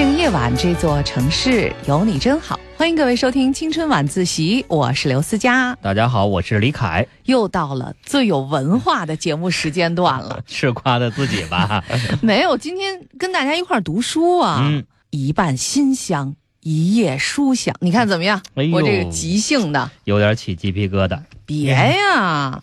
[0.00, 2.58] 这个夜晚，这座城市有你真好。
[2.74, 5.74] 欢迎各位收听《青春晚自习》，我是刘思佳。
[5.82, 7.06] 大家好，我是李凯。
[7.24, 11.84] 又到了最有文化的节目时间段了， 是夸的自己吧？
[12.22, 17.74] 没有，今天跟大家一块儿读书啊，嗯一半馨香，一夜书香。
[17.82, 18.40] 你看怎么样？
[18.54, 21.20] 哎我这个即兴的，有点起鸡皮疙瘩。
[21.44, 22.62] 别呀！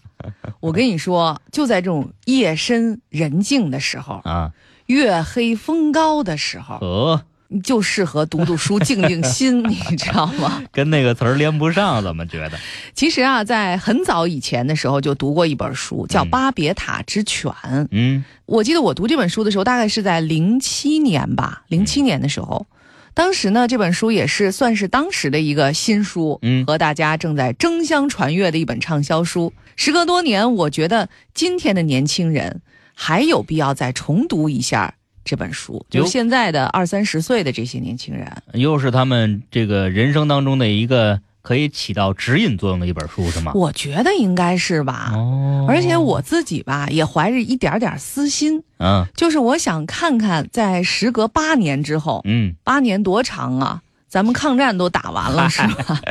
[0.60, 4.52] 我跟你说，就在这种夜深人静的时候， 啊，
[4.88, 10.64] 月黑风高的时候，呃，你就适合读读书，静静心， 你知道吗？
[10.72, 12.58] 跟那个词儿连不上，怎么觉得？
[12.94, 17.52] 其实啊，在很早以前的时候就读过一本书，叫《嗯巴别塔之犬》。
[17.92, 22.66] 嗯我记得我读这本书的时候，大概是在零七年吧，零七年的时候。
[23.14, 29.52] 当时呢，这本书也是算是当时的一个新书，嗯和大家正在争相传阅的一本畅销书。
[29.76, 32.62] 时隔多年，我觉得今天的年轻人
[33.00, 34.92] 还有必要再重读一下
[35.24, 38.26] 这本书，就哟现在的二三十岁的这些年轻人。
[38.54, 43.52] 又是他们这个人生当中的一个可以起到指引作用的一本书，是吗？
[43.54, 45.12] 我觉得应该是吧。
[45.14, 53.84] 哦而且我自己吧，也怀着一点点私心，嗯就是我想看看，在时隔八年之后，嗯八年多长啊？
[54.09, 56.02] 咱们抗战都打完了 是吧？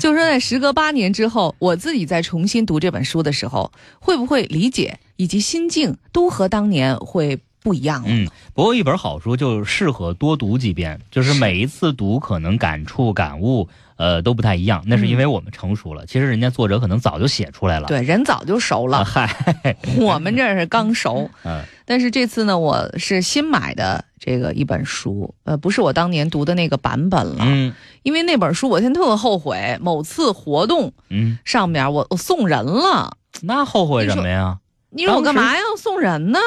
[0.00, 8.08] 就是说，在时隔八年之后，我自己再重新读这本书的时候，会不会理解以及心境都和当年会不一样了？
[8.10, 8.28] 嗯。
[8.54, 16.04] 不过一本好书就适合多读几遍，就是每一次读可能感触感悟呃都不太一样，那是因为我们成熟了。
[16.06, 17.86] 其实人家作者可能早就写出来了。
[17.86, 19.32] 对，人早就熟啊，了，嗨，
[19.96, 21.30] 我们这是刚熟。
[21.46, 33.18] 嗯但是这次呢，我是新买的这个一本书，呃，不是我当年读的那个版本了，嗯因为那本书我现在特后悔，某次活动嗯，上面我我送人了。
[33.42, 34.58] 那后悔什么呀？
[34.94, 36.38] 你说我干嘛要送人呢？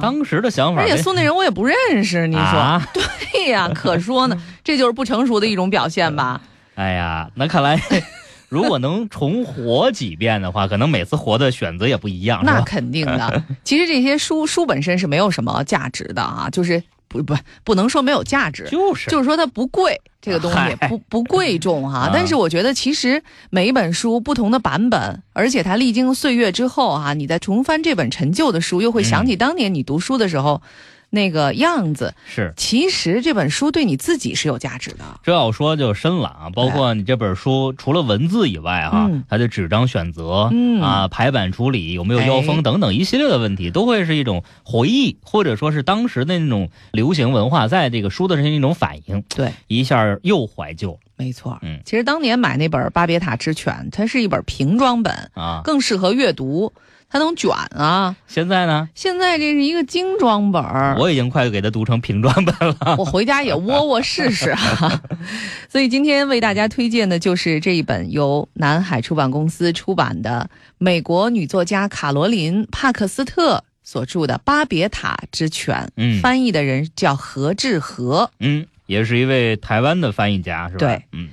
[0.00, 2.82] 当时的想法，而且送那人我也不认识，你说、啊
[3.32, 3.70] 对呀？
[3.74, 6.40] 可说呢， 这就是不成熟的一种表现吧？
[6.76, 7.78] 哎呀，那看来，
[8.48, 13.42] 如果能重活几遍的话，可能每次活的选择也不一样，那肯定的。
[13.64, 17.34] 其实这些书书本身是没有什么价值的啊，就是不不
[17.64, 30.62] 不能说没有价值，就是，就是说它不贵，这个东西不不贵重哈、啊但是我觉得其实每一本书不同的版本，而且它历经岁月之后哈、你再重翻这本陈旧的书，又会想起当年你读书的时候、
[31.10, 32.14] 那个样子。
[32.26, 32.52] 是。
[32.56, 35.04] 其实这本书对你自己是有价值的。
[35.22, 51.58] 这要说就深了啊，包括你这本书除了文字以外哈、嗯它的纸张选择、嗯啊、排版处理有没有腰哎封等等一系列的问题，都会是一种回忆，或者说是当时的那种流行文化在这个书的上一种反应，对，一下又怀旧没错。
[51.62, 55.60] 嗯其实当年买那本《巴别塔之犬》，它是一本平装本，啊。
[55.62, 56.72] 更适合阅读，
[57.10, 58.14] 它能卷啊。
[58.28, 62.76] 现在呢，现在这是一个精装本儿，我已经快给它读成平装本了。
[62.96, 65.02] 我回家也窝窝试试啊。
[65.68, 70.48] 所以今天为大家推荐的就是这一本由南海出版公司出版的
[70.78, 80.78] 美国女作家卡罗琳·帕克斯特所著的《巴别塔之犬》，嗯翻译的人叫何志和嗯，也是一位台湾的翻译家，是吧？
[80.78, 81.28] 对，嗯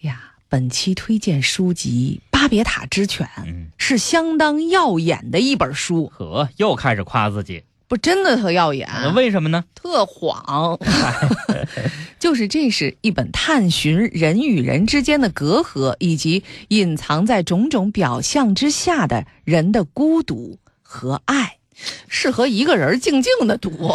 [0.00, 0.20] 呀。
[0.48, 3.59] 本期推荐书籍《巴别塔之犬》嗯，
[3.90, 8.88] 是相当耀眼的一本书，呵，又开始夸自己，不真的特耀眼。
[8.88, 9.64] 那为什么呢？
[9.74, 10.78] 特晃，
[12.20, 21.56] 就是这是一本探寻人与人之间的隔阂，以及隐藏在种种表象之下的人的孤独和爱，
[22.08, 23.94] 适合一个人静静的读。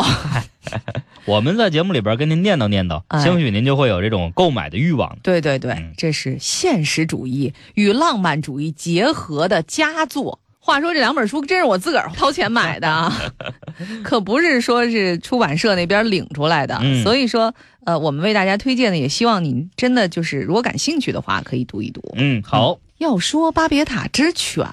[1.25, 5.17] 我们在节目里边跟您念叨念叨，哎兴许您就会有这种购买的欲望。
[5.23, 10.39] 对对对嗯，这是现实主义与浪漫主义结合的佳作。
[10.59, 13.13] 话说这两本书真是我自个儿掏钱买的啊，
[14.03, 16.79] 可不是说是出版社那边领出来的。
[16.81, 17.53] 嗯所以说，
[17.85, 22.01] 呃，我们为大家推荐的，也希望您真的就是如果感兴趣的话，可以读一读。
[22.15, 24.65] 嗯，好，要说巴别塔之犬，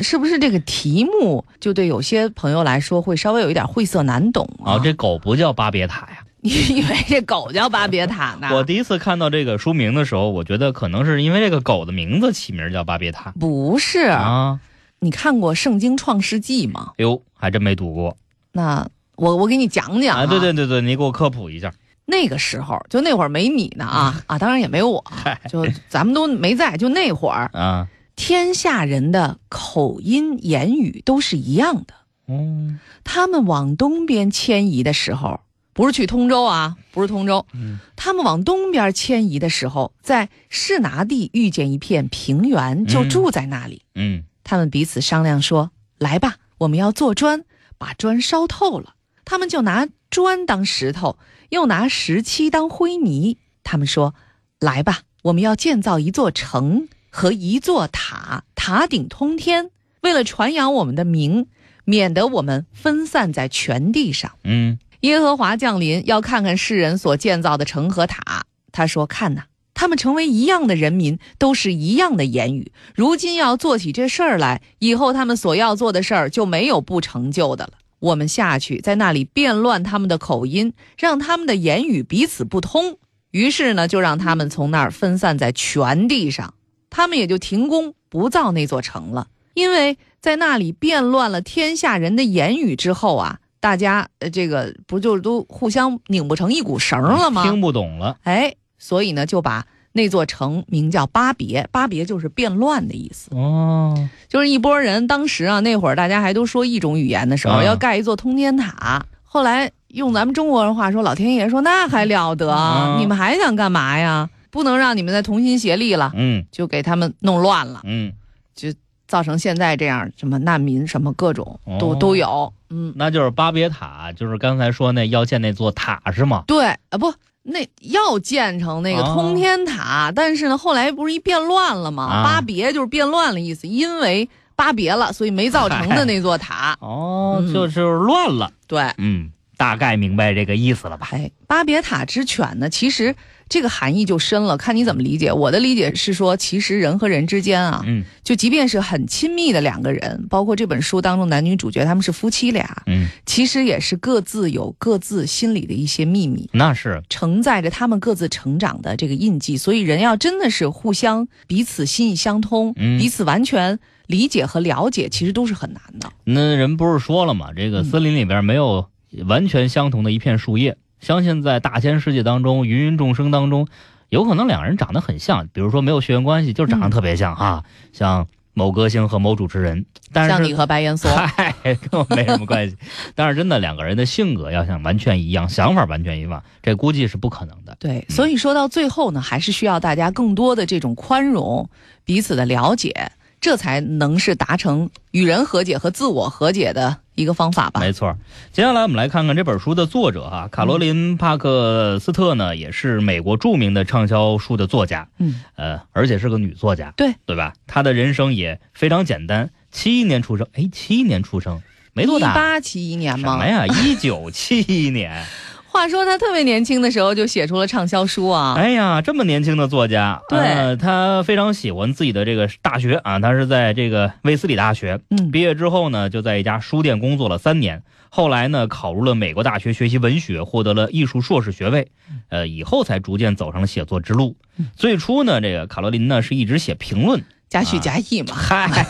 [0.00, 4.74] 是不是这个题目就对有些朋友来说会稍微有一点晦涩难懂啊？
[4.74, 6.24] 哦，这狗不叫巴别塔呀。
[6.42, 8.48] 你以为这狗叫巴别塔呢？
[8.56, 14.60] 我第一次看到这个书名的时候，我觉得可能是因为这个狗的名字起名叫巴别塔不是，啊。
[15.00, 16.92] 你看过《圣经创世纪》吗？
[16.92, 18.16] 哎呦，还真没读过
[18.52, 20.26] 那我我给你讲讲啊！
[20.26, 21.72] 对对对对，你给我科普一下。
[22.10, 25.02] 那个时候就那会儿没你呢啊啊，当然也没有我，
[25.48, 31.94] 就咱们都没在，就那会儿，啊，天下人的口音言语都是一样的。
[32.28, 32.78] 嗯。
[33.02, 35.40] 他们往东边迁移的时候，
[35.72, 37.78] 不是去通州啊，不是通州，嗯。
[37.96, 43.08] 他们往东边迁移的时候，在士拿地遇见一片平原，就嗯。
[43.08, 43.82] 住在那里。
[43.94, 44.24] 嗯。
[44.44, 47.44] 他们彼此商量说：“来吧，我们要做砖，
[47.78, 51.16] 把砖烧透了。”他们就拿砖当石头，
[51.50, 53.36] 又拿石漆当灰泥。
[53.62, 54.14] 他们说
[54.58, 59.70] ：“来吧，我们要建造一座城和一座塔，塔顶通天，
[60.00, 61.46] 为了传扬我们的名，
[61.84, 68.46] 免得我们分散在全地上。”嗯，耶和华降临，要看看世人所建造的城和塔。
[68.72, 69.44] 他说：“看呐，
[69.74, 72.72] 他们成为一样的人民，都是一样的言语。
[72.94, 77.72] 如今要做起这事儿来，以后他们所要做的事儿就没有不成就的了。
[78.00, 82.96] 我们下去，在那里变乱他们的口音，让他们的言语彼此不通。
[83.30, 86.54] 于是呢，就让他们从那儿分散在全地上，
[86.90, 89.28] 他们也就停工不造那座城了。
[89.54, 97.42] 因为在那里变乱了天下人的言语之后啊，大家呃，这个不就都互相拧不成一股绳了吗？
[97.42, 98.18] 听不懂了。
[98.22, 103.28] 哎，所以呢，就把那座城名叫巴别，巴别就是变乱的意思。
[103.34, 109.04] 哦，就是一拨人，当时啊，那会儿大家还都说一种语言的时候，啊要盖一座通天塔。
[109.24, 114.28] 后来用咱们中国人话说，老天爷说那还了得，啊你们还想干嘛呀？
[114.50, 118.12] 不能让你们再同心协力了，嗯就给他们弄乱了，嗯，
[118.54, 118.68] 就
[119.06, 122.52] 造成现在这样，什么难民什么各种都、哦都有。
[122.68, 126.42] 嗯，那就是巴别塔，就是刚才说那要建那座塔是吗？
[126.48, 132.04] 对啊，不，那要建成那个哦通天塔，但是呢，后来不是一变乱了吗？
[132.04, 136.76] 啊巴别就是变乱了意思，因为巴别了，所以没造成的那座塔。
[136.80, 138.50] 哦，嗯就是乱了。
[138.66, 141.08] 对，嗯，大概明白这个意思了吧？
[141.12, 143.14] 哎，巴别塔之犬呢，其实
[143.50, 145.30] 这个含义就深了，看你怎么理解。
[145.32, 156.48] 我的理解是说，其实人和人之间啊，嗯就即便是很亲密的两个人，包括这本书当中男女主角他们是夫妻俩，嗯，其实也是各自有各自心里的一些秘密。
[156.52, 163.76] 那是承载着他们各自成长的这个印记，所以人要真的是互相彼此心意相通，嗯彼此完全
[164.06, 166.08] 理解和了解，其实都是很难的。
[166.22, 167.48] 那人不是说了吗？
[167.56, 168.86] 这个嗯森林里边没有
[169.26, 170.76] 完全相同的一片树叶。
[171.00, 173.66] 相信在大千世界当中，芸芸众生当中，
[174.08, 179.86] 有可能两人长得很像，比如说没有血缘关系，就是长得特别像啊、像某歌星和某主持人。
[180.12, 182.76] 但是像你和白岩松， 嗨，跟我没什么关系。
[183.14, 187.76] 但是真的两个人的性格要想完全一样，想法完全一样，这估计是不可能的。
[187.78, 191.70] 对，所以说到最后呢，还是需要大家更多的这种宽容，
[192.04, 197.80] 彼此的了解，这才能是达成与人和解和自我和解的一个方法吧。
[197.80, 198.16] 没错，
[198.52, 207.52] 接下来我们来看看这本书的作者哈、卡罗琳·帕克斯特呢，也是美国著名的畅销书的作家，嗯，呃，而且是个女作家，对对吧？
[207.66, 211.60] 她的人生也非常简单，七一年出生，哎，七一年出生，
[211.92, 213.32] 没多大一大，八七一年吗？
[213.32, 213.66] 什么呀？
[213.66, 215.24] 一九七一年，
[215.80, 218.52] 话说他特别年轻的时候就写出了畅销书啊。
[218.54, 227.82] 哎呀，这么年轻的作家，对呃，他非常喜欢自己的这个大学啊，他是在这个威斯里大学，嗯，毕业之后呢，就在一家书店工作了三年。
[228.10, 231.88] 后来呢，考入了美国大学学习文学，获得了艺术硕士学位。
[232.28, 234.36] 呃，以后才逐渐走上了写作之路。
[234.58, 237.24] 嗯最初呢，这个卡罗琳呢是一直写评论。
[237.50, 238.34] 加叙加意嘛。
[238.34, 238.86] 嗨，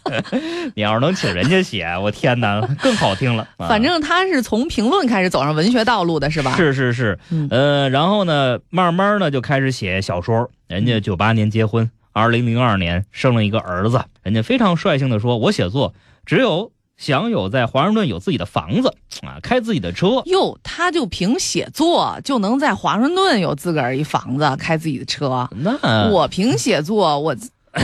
[0.76, 3.48] 你要是能请人家写，我天哪，更好听了。
[3.56, 6.54] 啊反正他是从评论开始走上文学道路的，是吧？
[6.54, 10.50] 是是是，嗯呃，然后呢，慢慢呢就开始写小说。
[10.66, 14.04] 人家九八年结婚，二零零二年生了一个儿子。
[14.22, 15.94] 人家非常率性的说：“我写作
[16.26, 18.92] 只有享有在华盛顿有自己的房子
[19.22, 20.20] 啊，开自己的车。
[20.26, 25.48] 哟，他就凭写作就能在华盛顿有自个儿一房子，开自己的车。
[25.56, 27.34] 那我凭写作，我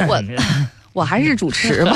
[0.08, 0.22] 我
[0.94, 1.92] 我还是主持吧。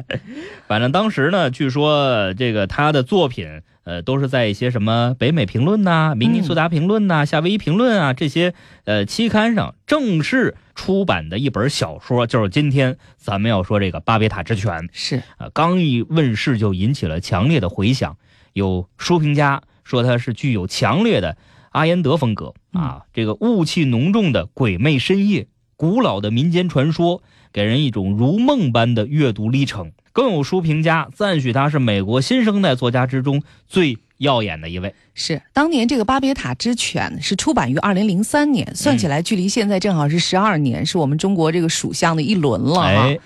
[0.66, 18.16] 反正当时呢，据说这个他的作品，呃，都是在一些什么北美评论呐、明尼苏达评论呐、夏威夷评论啊这些呃期刊上正式出版的一本小说，就是今天咱们要说这个《巴别塔之犬》是，啊，刚一问世就引起了强烈的回响。
[18.54, 21.36] 有书评家说它是具有强烈的
[21.70, 25.46] 阿延德风格啊，这个雾气浓重的鬼魅深夜，
[25.76, 27.22] 古老的民间传说，
[27.52, 29.92] 给人一种如梦般的阅读历程。
[30.12, 34.94] 更有书评家赞许他是美国新生代作家之中最耀眼的一位。
[35.14, 42.84] 是，当年这个《巴别塔之犬》是出版于二零零三年，算起来距离现在正好是十二年，是我们中国这个属相的一轮了哈。
[42.84, 43.18] 哎，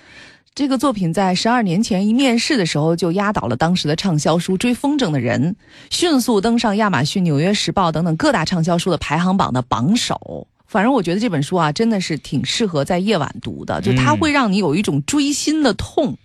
[0.55, 5.53] 这个作品在十二年前一面世的时候就压倒了当时的畅销书《追风筝的人》，
[5.89, 10.47] 迅速登上亚马逊、《纽约时报》等等各大畅销书的排行榜的榜首。
[10.67, 16.17] 反正我觉得这本书啊，真的是挺适合在夜晚读的，就它嗯会让你有一种追心的痛。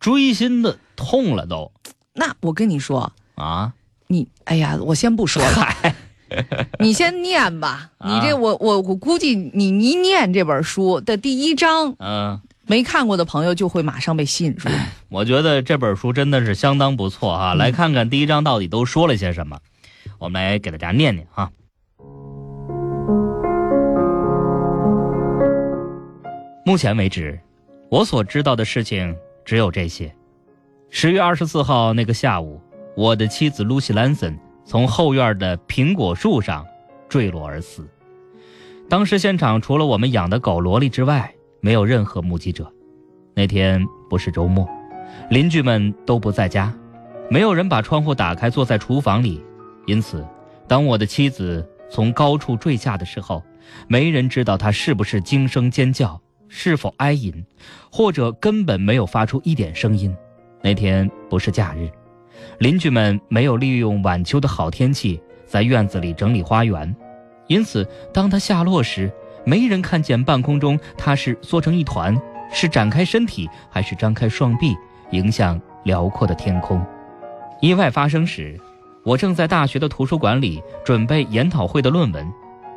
[0.00, 1.72] 追心的痛了都
[2.12, 3.72] 那我跟你说，啊！
[4.06, 5.96] 你哎呀，我先不说了，
[6.78, 7.90] 你先念吧。
[7.98, 14.68] 啊你这我我我估计你一念这本书的第一章，嗯、没看过的朋友就会马上被吸引住。
[15.08, 19.60] 我觉得这本书真的是相当不错哈、嗯来看看第一章到底都说了些什么。
[20.18, 21.50] 我们来给大家念念啊。
[26.66, 27.38] 目前为止，
[27.90, 30.10] 我所知道的事情只有这些。
[30.88, 32.58] 十月二十四号那个下午，
[32.96, 36.64] 我的妻子露西·兰森从后院的苹果树上
[37.06, 37.86] 坠落而死。
[38.88, 41.30] 当时现场除了我们养的狗萝莉之外，
[41.60, 42.72] 没有任何目击者。
[43.34, 44.66] 那天不是周末，
[45.28, 46.72] 邻居们都不在家，
[47.28, 49.44] 没有人把窗户打开坐在厨房里，
[49.84, 50.26] 因此，
[50.66, 53.42] 当我的妻子从高处坠下的时候，
[53.86, 57.44] 没人知道她是不是惊声尖叫，是否哀吟，
[57.90, 60.14] 或者根本没有发出一点声音。
[60.62, 61.88] 那天不是假日，
[62.58, 66.94] 邻居们没有利用晚秋的好天气在院子里整理花园，
[67.48, 69.12] 因此，当它下落时，
[69.44, 72.20] 没人看见半空中它是缩成一团。
[72.52, 74.76] 是展开身体，还是张开双臂，
[75.10, 76.80] 迎向辽阔的天空？
[77.60, 78.56] 意外发生时，
[79.02, 82.32] 我正在大学的图书馆里准备研讨会的论文。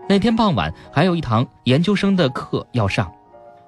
[0.10, 3.12] 那天傍晚还有一堂研究生的课要上，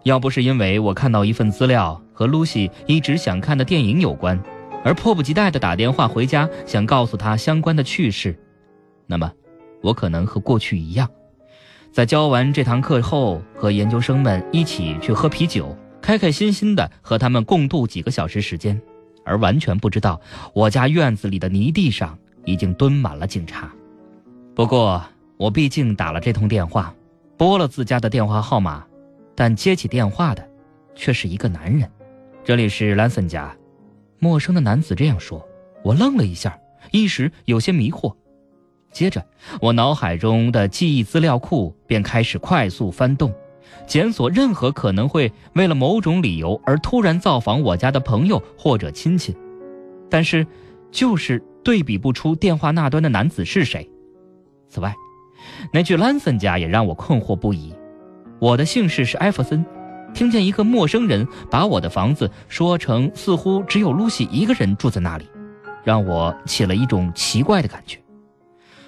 [0.10, 4.42] 要不是因为我看到一份资料和露西一直想看的电影有关，
[4.84, 8.36] 而迫不及待地打电话回家想告诉她相关的趣事，
[9.06, 9.32] 那么，
[9.84, 11.08] 我可能和过去一样，
[11.92, 15.78] 在教完这堂课后，和研究生们一起去喝啤酒。
[16.02, 18.82] 开开心心的和他们共度几个小时时间，
[19.24, 20.20] 而完全不知道
[20.56, 23.70] 我家院子里的泥地上已经蹲满了警察。
[24.56, 25.04] 不过
[25.38, 26.96] 我毕竟打了这通电话，
[27.38, 28.84] 拨了自家的电话号码，
[29.40, 30.46] 但接起电话的
[30.94, 31.90] 却是一个男人。
[32.44, 33.56] 这里是兰森家，
[34.20, 35.48] 陌生的男子这样说。
[35.82, 36.60] 我愣了一下，
[36.92, 38.14] 一时有些迷惑。
[38.92, 39.26] 接着，
[39.62, 43.34] 我脑海中的记忆资料库便开始快速翻动。
[43.88, 49.34] 检索任何可能会为了某种理由而突然造访我家的朋友或者亲戚，
[50.10, 50.46] 但是，
[50.92, 53.90] 就是对比不出电话那端的男子是谁。
[54.68, 54.94] 此外，
[55.72, 57.74] 那句兰森家也让我困惑不已。
[58.40, 59.66] 我的姓氏是艾弗森，
[60.14, 65.30] 听见一个陌生人把我的房子说成似乎只有露西一个人住在那里，
[65.84, 68.00] 让我起了一种奇怪的感觉。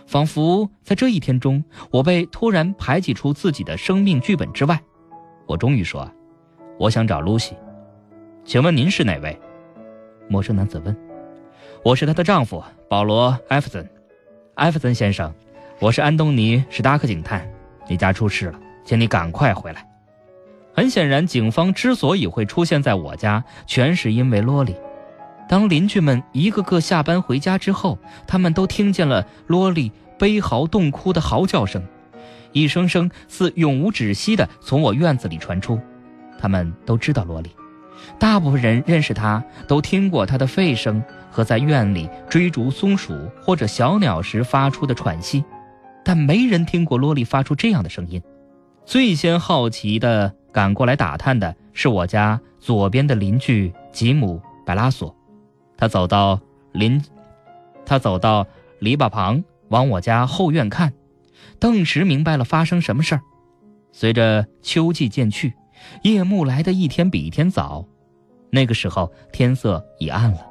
[0.07, 4.81] 仿佛在这一天中，我被突然排挤出自己的生命剧本之外。
[5.45, 6.09] 我终于说
[6.79, 7.55] ：“我想找露西，
[8.45, 9.37] 请问您是哪位？”
[10.29, 10.95] 陌生男子问。
[11.83, 13.87] “我是她的丈夫保罗·艾弗森。”
[14.55, 15.33] 艾弗森先生，
[15.79, 17.49] 我是安东尼·史达克警探。
[17.87, 19.87] 你家出事了，请你赶快回来。
[20.73, 24.75] 很显然，警方之所以会出现在我家，全是因为罗莉。
[25.49, 31.83] 当邻居们一个个下班回家之后，他们都听见了罗莉悲嚎痛哭的嚎叫声，
[32.53, 35.77] 一声声似永无止息的从我院子里传出。
[36.39, 37.49] 他们都知道罗莉，
[38.17, 45.43] 大部分人认识她，都听过她的吠声和在院里追逐松鼠或者小鸟时发出的喘息，
[46.01, 48.21] 但没人听过罗莉发出这样的声音。
[48.85, 55.15] 最先好奇的赶过来打探的是我家左边的邻居吉姆·白拉索。
[55.77, 56.39] 他走到
[56.73, 57.01] 林，
[57.85, 58.45] 他走到
[58.79, 60.93] 篱笆旁，往我家后院看，
[61.59, 63.21] 顿时明白了发生什么事儿。
[63.93, 65.53] 随着秋季渐去，
[66.03, 67.85] 夜幕来的一天比一天早，
[68.49, 70.45] 那个时候天色已暗了。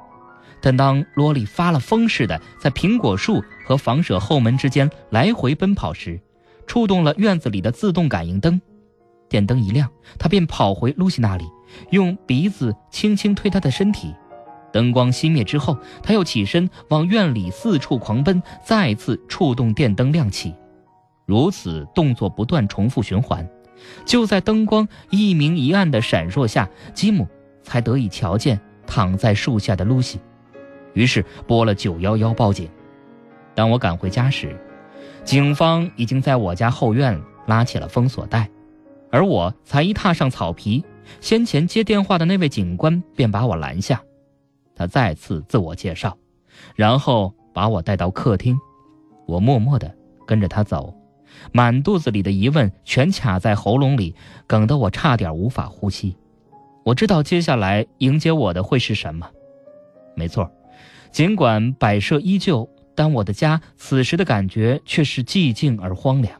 [0.61, 6.21] 但当罗莉发了疯似的在苹果树和房舍后门之间来回奔跑时，
[6.67, 8.61] 触动了院子里的自动感应灯，
[9.29, 11.45] 电灯一亮，他便跑回露西那里，
[11.89, 14.13] 用鼻子轻轻推她的身体。
[14.71, 20.55] 灯光熄灭之后，他又起身往院里四处狂奔，再次触动电灯亮起，
[21.25, 23.45] 如此动作不断重复循环。
[24.05, 27.27] 就在灯光一明一暗的闪烁下，吉姆
[27.63, 30.19] 才得以瞧见躺在树下的露西，
[30.93, 32.69] 于是拨了九幺幺报警。
[33.53, 34.55] 当我赶回家时，
[35.23, 38.49] 警方已经在我家后院拉起了封锁带，
[39.11, 40.83] 而我才一踏上草皮，
[41.19, 44.01] 先前接电话的那位警官便把我拦下。
[44.75, 46.17] 他再次自我介绍，
[46.75, 48.57] 然后把我带到客厅。
[49.27, 49.93] 我默默地
[50.25, 50.93] 跟着他走，
[51.51, 54.15] 满肚子里的疑问全卡在喉咙里，
[54.47, 56.17] 梗得我差点无法呼吸。
[56.83, 59.29] 我知道接下来迎接我的会是什么。
[60.15, 60.51] 没错，
[61.11, 62.67] 尽管摆设依旧，
[63.01, 66.39] 但我的家此时的感觉却是寂静而荒凉，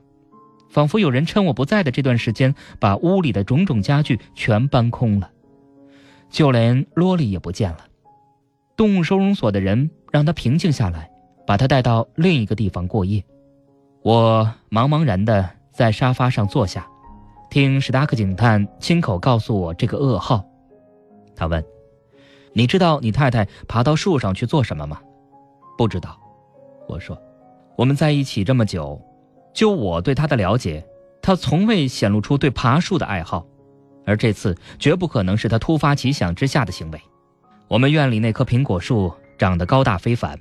[0.70, 5.32] 仿佛有人趁我不在的这段时间，把屋里的种种家具全搬空了，
[6.30, 7.80] 就连罗莉也不见了。
[8.78, 11.10] 动物收容所的人让他平静下来，
[11.48, 13.26] 把他带到另一个地方过夜。
[14.04, 16.88] 我茫茫然地在沙发上坐下，
[17.50, 20.46] 听史达克警探亲口告诉我这个噩耗。
[21.36, 21.66] 他问
[22.54, 25.02] ：“你知道你太太爬到树上去做什么吗
[25.76, 26.16] ？”“不知道。”
[26.92, 27.20] 我说。
[27.78, 29.02] “我们在一起这么久，
[29.54, 30.86] 就我对他的了解，
[31.22, 33.46] 他从未显露出对爬树的爱好，
[34.06, 37.02] 而这次绝不可能是他突发奇想之下的行为。
[37.68, 40.38] 我们院里那棵苹果树长得高大非凡，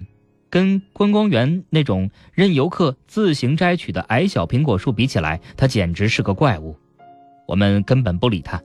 [0.50, 6.76] 跟观光园那种任游客自行摘取的矮小苹果树比起来，它简直是个怪物。
[7.46, 8.60] 我们根本不理它，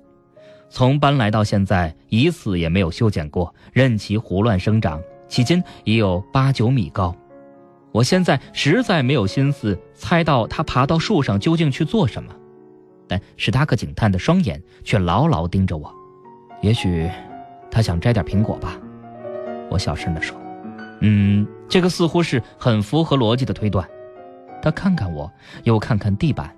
[0.70, 7.16] 从搬来到现在一次也没有修剪过，任其胡乱生长，迄今已有八九米高。
[7.96, 12.30] 我现在实在没有心思猜到他爬到树上究竟去做什么，
[13.08, 15.90] 但史塔克警探的双眼却牢牢盯着我，
[16.62, 17.10] 也许。
[17.72, 18.78] 他想摘点苹果吧，
[19.70, 20.38] 我小声地说
[21.00, 23.88] ：“嗯，这个似乎是很符合逻辑的推断。”
[24.62, 25.32] 他看看我，
[25.64, 26.54] 又看看地板。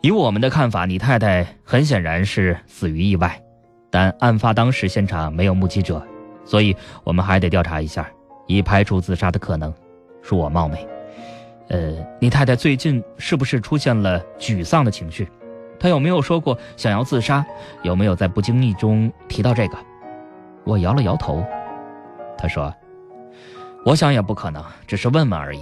[0.00, 3.40] 以我们的看法，你太太很显然是死于意外，
[3.88, 6.04] 但案发当时现场没有目击者，
[6.44, 8.08] 所以我们还得调查一下，
[8.48, 9.72] 以排除自杀的可能。
[10.22, 10.86] 恕我冒昧。
[11.68, 15.28] 呃，你太太最近是不是出现了沮丧的情绪？
[15.78, 17.44] 她有没有说过想要自杀？
[17.82, 19.78] 有没有在不经意中提到这个？
[20.64, 21.44] 我摇了摇头，
[22.38, 22.72] 他说
[23.84, 25.60] ：“我想也不可能，只是问问而已。”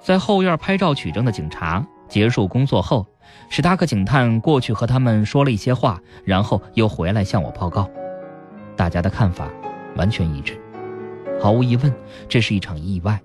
[0.00, 3.06] 在后院拍照取证的警察结束工作后，
[3.48, 7.88] 史达克警探过去和他们说了一些话，然后又回来向我报告。
[8.76, 9.48] 大家的看法
[9.96, 10.60] 完全一致，
[11.40, 11.94] 毫无疑问，
[12.28, 13.18] 这是一场意外。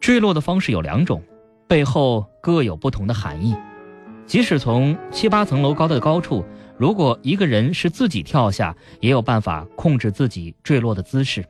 [0.00, 1.22] 坠落的方式有两种，
[1.66, 3.54] 背后各有不同的含义。
[4.26, 6.44] 即使从七八层楼高的高处。
[6.76, 11.44] 如果一个人是自己跳下，也有办法控制自己坠落的姿势。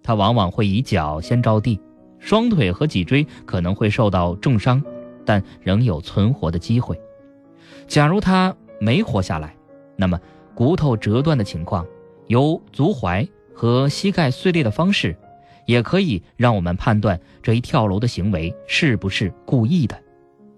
[0.00, 1.80] 他往往会以脚先着地，
[2.20, 4.80] 双腿和脊椎可能会受到重伤，
[5.24, 6.96] 但仍有存活的机会。
[7.88, 9.56] 假如他没活下来，
[9.96, 10.16] 那么
[10.54, 11.84] 骨头折断的情况，
[12.28, 15.16] 由足踝和膝盖碎裂的方式，
[15.70, 19.96] 也可以让我们判断这一跳楼的行为是不是故意的。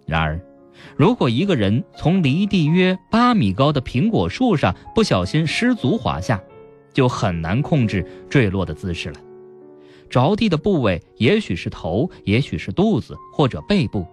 [0.07, 0.41] 然而。
[0.97, 6.43] 如果一个人从离地约八米高的苹果树上不小心失足滑下，
[6.93, 9.21] 就很难控制坠落的姿势了。
[10.11, 14.05] 着地的部位也许是头，也许是肚子或者背部。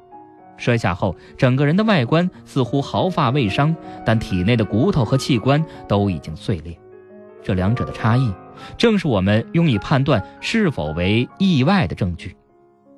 [0.58, 6.78] 摔下后，整个人的外观似乎毫发未伤，但体内的骨头和器官都已经碎裂。
[7.42, 8.32] 这两者的差异，
[8.78, 12.36] 正是我们用以判断是否为意外的证据。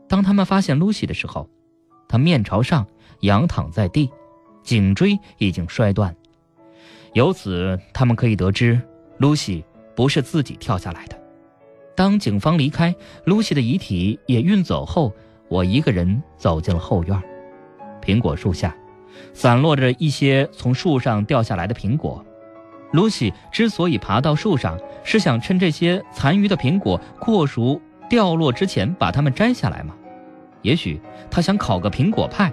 [0.08, 1.50] 当他们发现露西的时候，
[2.08, 2.86] 她面朝上。
[3.21, 4.10] 仰躺在地，
[4.63, 6.15] 颈椎已经摔断。
[7.13, 8.82] 由此，他们可以得知，
[9.19, 9.63] 露西
[9.95, 11.15] 不是自己跳下来的。
[11.95, 12.95] 当警方离开，
[13.26, 15.13] 露西的遗体也运走后，
[15.50, 17.21] 我一个人走进了后院。
[18.02, 18.76] 苹果树下，
[19.36, 22.26] 散落着一些从树上掉下来的苹果。
[22.91, 29.95] 露西之所以爬到树上，是想趁这些残余的苹果过熟掉落之前把它们摘下来吗？
[30.62, 32.51] 也许他想烤个苹果派。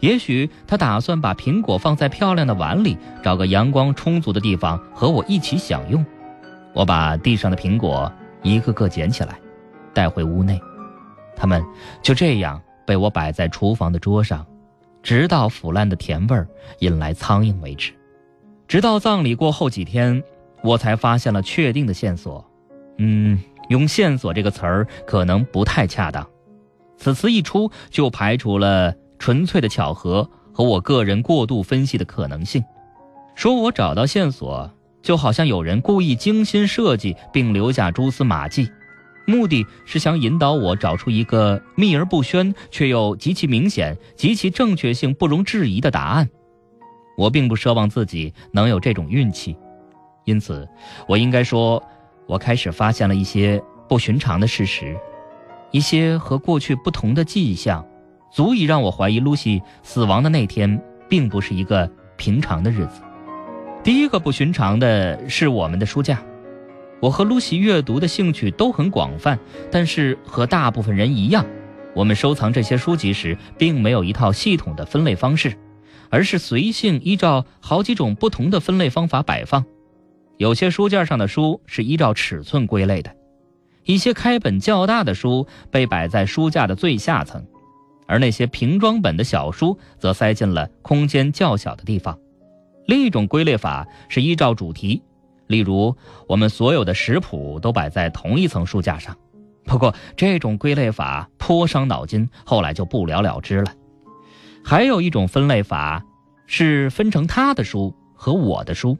[0.00, 6.04] 也许他打算把苹果放在漂亮的碗里，找个阳光充足的地方和我一起享用。
[6.72, 8.10] 我把地上的苹果
[8.42, 9.38] 一个个捡起来，
[9.92, 10.58] 带回屋内。
[11.36, 11.62] 它们
[12.02, 14.44] 就这样被我摆在厨房的桌上，
[15.02, 16.48] 直到腐烂的甜味儿
[16.80, 17.92] 引来苍蝇为止。
[18.68, 20.22] 直到葬礼过后几天，
[20.62, 22.44] 我才发现了确定的线索。
[22.98, 26.26] 嗯，用“线索”这个词儿可能不太恰当。
[26.96, 28.94] 此词一出，就排除了。
[29.18, 32.62] 纯粹的巧合和我个人过度分析的可能性，
[33.34, 34.70] 说我找到线索，
[35.02, 38.70] 就好像有人故意精心设计并留下蛛丝马迹，
[39.26, 46.28] 目的是想引导我找出一个秘而不宣却又极其明显、极其正确性不容置疑的答案。
[47.16, 49.56] 我并不奢望自己能有这种运气，
[50.24, 50.68] 因此，
[51.08, 51.82] 我应该说，
[52.26, 54.96] 我开始发现了一些不寻常的事实，
[55.70, 57.84] 一些和过去不同的迹象。
[58.32, 63.00] 足以让我怀疑，露西死亡的那天并不是一个平常的日子。
[63.82, 66.20] 第一个不寻常的是我们的书架。
[67.00, 69.38] 我和露西阅读的兴趣都很广泛，
[69.70, 71.46] 但是和大部分人一样，
[71.94, 75.56] 我们收藏这些书籍时并没有一套系统的分类方式，
[76.10, 79.64] 而是随性依照好几种不同的分类方法摆放。
[80.38, 83.14] 有些书架上的书是依照尺寸归类的，
[83.84, 87.44] 一些开本较大的书被摆在书架的最下层。
[88.08, 92.16] 而那些平装本的小书则塞进了空间较小的地方。
[92.86, 95.02] 另一种归类法是依照主题，
[95.48, 95.96] 例如
[96.28, 99.16] 我们所有的食谱都摆在同一层书架上。
[99.64, 103.72] 不过这种归类法颇伤脑筋，后来就不了了之了。
[104.68, 106.04] 还有一种分类法
[106.48, 108.98] 是分成他的书和我的书，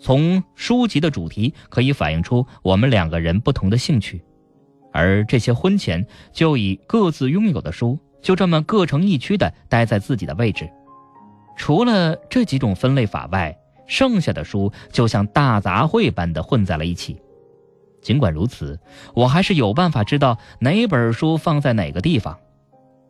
[0.00, 4.24] 从书籍的主题可以反映出我们两个人不同的兴趣，
[4.94, 7.98] 而这些婚前就已各自拥有的书。
[8.22, 10.66] 就这么各成一区的待在自己的位置。
[11.54, 13.54] 除了这几种分类法外，
[13.86, 17.20] 剩下的书就像大杂烩般的混在了一起。
[18.00, 18.80] 尽管如此，
[19.12, 22.38] 我还是有办法知道哪本书放在哪个地方。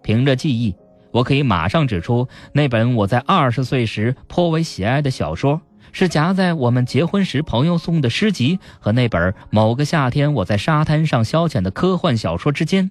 [0.02, 0.74] 凭着记忆，
[1.14, 5.60] 我可以马上指出那本我在二十岁时颇为喜爱的小说
[5.92, 12.90] 是夹在我们结婚时朋友送的诗集和那本某个夏天我在沙滩上消遣的科幻小说之间。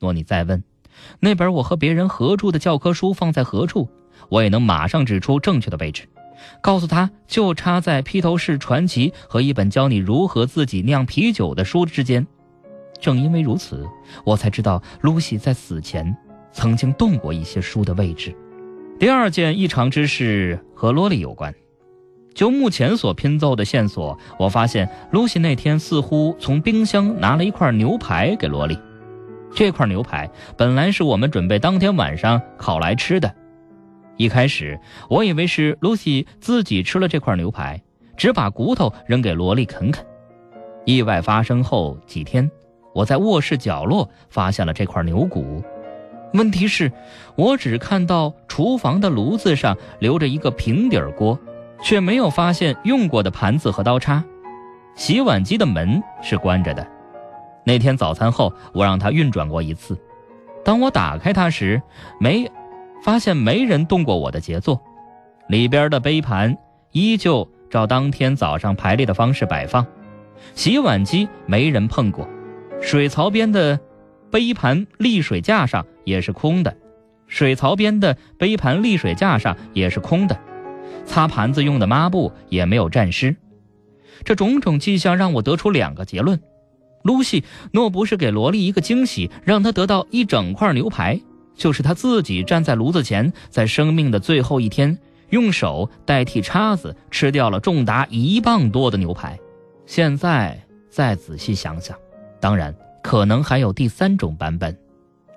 [0.00, 0.64] 若你再问，
[1.20, 3.88] 那本我和别人合著的教科书放在何处，
[4.30, 6.08] 我也能马上指出正确的位置。
[6.60, 12.26] 告诉他就插在披头士传奇和一本教你如何自己酿啤酒的书之间。
[13.00, 13.86] 正因为如此，
[14.24, 16.16] 我才知道露西在死前
[16.54, 18.34] 曾经动过一些书的位置。
[18.98, 21.52] 第二件异常之事和罗莉有关。
[22.32, 28.78] 就目前所拼凑的线索，我发现露西那天似乎从冰箱拿了一块牛排给罗莉。
[29.54, 33.32] 这块牛排本来是我们准备当天晚上烤来吃的。
[34.16, 37.80] 一开始我以为是露西自己吃了这块牛排，
[38.16, 40.04] 只把骨头扔给萝莉啃啃。
[40.84, 42.50] 意外发生后几天，
[42.92, 45.62] 我在卧室角落发现了这块牛骨。
[46.34, 46.92] 问题是，
[47.34, 51.38] 我只看到厨房的炉子上留着一个平底锅，
[51.82, 54.22] 却没有发现用过的盘子和刀叉。
[54.94, 56.86] 洗碗机的门是关着的。
[57.64, 59.98] 那天早餐后，我让它运转过一次。
[60.64, 61.80] 当我打开它时，
[62.20, 62.50] 没。
[63.02, 64.80] 发现没人动过我的杰作，
[65.50, 66.56] 里边的杯盘
[66.92, 69.86] 依旧照当天早上排列的方式摆放，
[70.54, 72.26] 洗碗机没人碰过，
[72.80, 73.78] 水槽边的
[74.30, 76.76] 杯盘沥水架上也是空的，
[77.26, 80.38] 水槽边的杯盘沥水架上也是空的，
[81.04, 83.34] 擦盘子用的抹布也没有沾湿。
[84.24, 86.40] 这种种迹象让我得出两个结论：
[87.02, 91.20] 露西若不是给萝莉一个惊喜，让她得到一整块牛排。
[91.56, 94.98] 就是她自己站在炉子前，在生命的最后一天，
[95.30, 99.38] 用手代替叉子吃掉了重达一磅多的牛排。
[99.86, 101.96] 现在再仔细想想，
[102.40, 104.76] 当然可能还有第三种版本，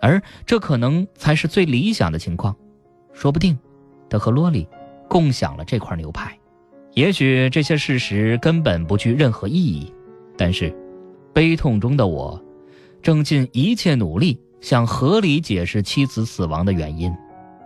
[0.01, 2.55] 而这可能才是最理想的情况。
[3.13, 3.57] 说不定，
[4.09, 4.67] 他和罗丽
[5.07, 6.37] 共享了这块牛排。
[6.93, 9.93] 也许这些事实根本不具任何意义，
[10.37, 10.75] 但是，
[11.33, 12.41] 悲痛中的我，
[13.01, 14.39] 正尽一切努力。
[14.59, 17.13] 想合理解释妻子死亡的原因，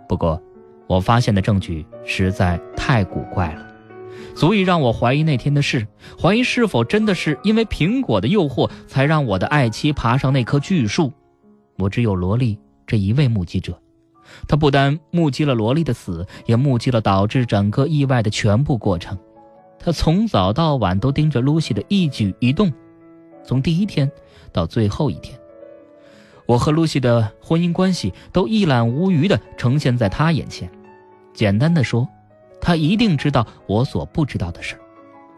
[0.06, 0.40] 不过，
[0.86, 3.66] 我发现的证据实在太古怪了，
[4.34, 5.88] 足以让我怀疑那天的事，
[6.20, 11.10] 怀疑是否真的是因为苹果的诱惑才让我的爱妻爬上那棵巨树。
[11.78, 13.78] 我只有萝莉这一位目击者，
[14.46, 19.18] 他不单目击了萝莉的死，也目击了导致整个意外的全部过程。
[19.78, 22.72] 他从早到晚都盯着露西的一举一动，
[23.42, 24.10] 从第一天
[24.52, 25.38] 到最后一天。
[26.46, 30.70] 我和露西的婚姻关系都一览无余地呈现在他眼前。
[31.32, 32.06] 简单的说，
[32.60, 34.76] 他一定知道我所不知道的事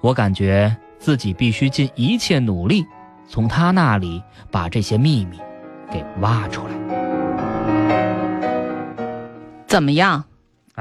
[0.02, 2.84] 我感觉自己必须尽一切努力，
[3.28, 5.38] 从他那里把这些秘密
[5.92, 6.74] 给挖出来。
[9.66, 10.24] 怎么样？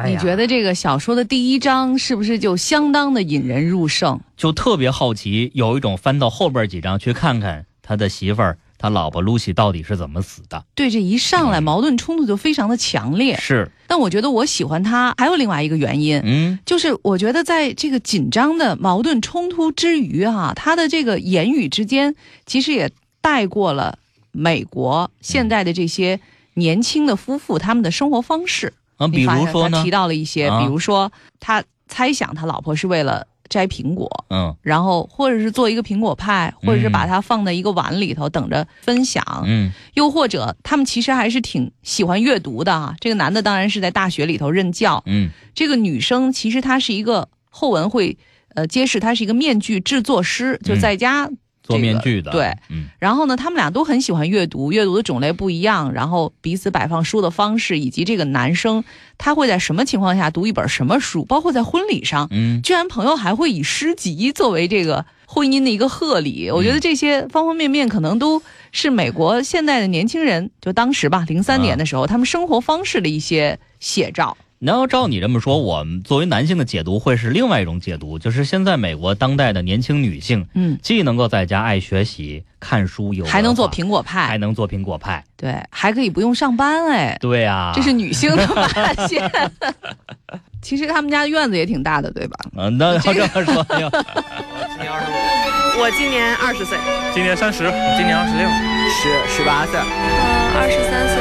[0.06, 4.20] 你觉得这个小说的第一章是不是就相当的引人入胜？
[4.36, 8.58] 就特别好奇，有一种翻到后边几章去看看他的媳妇儿。
[8.76, 10.66] 他老婆露西到底是怎么死的？
[10.76, 13.38] 对，这一上来矛盾冲突就非常的强烈。
[13.38, 22.14] 是，但我觉得我喜欢他还有另外一个原因，嗯，就是我觉得在这个紧张的矛盾冲突之余，哈，他的这个言语之间
[22.46, 23.98] 其实也带过了
[24.34, 26.20] 美国现在的这些
[26.56, 28.74] 年轻的夫妇他们的生活方式。
[28.98, 33.26] 啊，比如说呢，提到了一些，比如说他猜想他老婆是为了。
[33.50, 42.96] 摘苹果，嗯，然后或者是做一个苹果派，或者是把它放在一个碗里头等着分享，嗯，又或者他们其实还是挺喜欢阅读的啊。
[43.00, 48.18] 这个男的当然是在大学里头任教，嗯，这个女生其实她是一个后文会
[48.56, 51.30] 呃揭示她是一个面具制作师，就在家。
[51.64, 58.84] 做面具的，对，嗯，然后呢，他们俩都很喜欢阅读，阅读的种类不一样，然后彼此摆放书的方式，以及这个男生
[59.18, 68.42] 他会在什么情况下读一本什么书，包括在婚礼上，嗯，居然朋友还会以诗集作为这个婚姻的一个贺礼，我觉得这些方方面面可能都
[68.74, 74.38] 是美国现在的年轻人，就当时吧，零三年的时候，他们生活方式的一些写照。
[74.64, 89.30] 然后照你这么说，我们作为男性的解读会是另外一种解读，就是现在美国当代的年轻女性，嗯，既能够在家爱学习、看书，有还能做苹果派，还能做苹果派，对，还可以不用上班，哎，对啊，这是女性的发现。
[90.64, 92.38] 其实他们家院子也挺大的，对吧？
[92.56, 96.78] 嗯，那要这么说，我今年二十五，我今年二十岁，
[97.14, 98.48] 今年三十，今年二十六。
[98.96, 101.16] 十十八岁，嗯，二十三岁，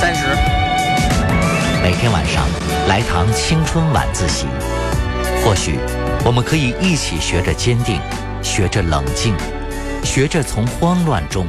[0.00, 0.67] 三十。
[1.88, 2.46] 每天晚上
[2.86, 4.44] 来堂青春晚自习，
[5.42, 5.78] 或许
[6.22, 7.98] 我们可以一起学着坚定，
[8.42, 9.34] 学着冷静，
[10.04, 11.46] 学着从慌乱中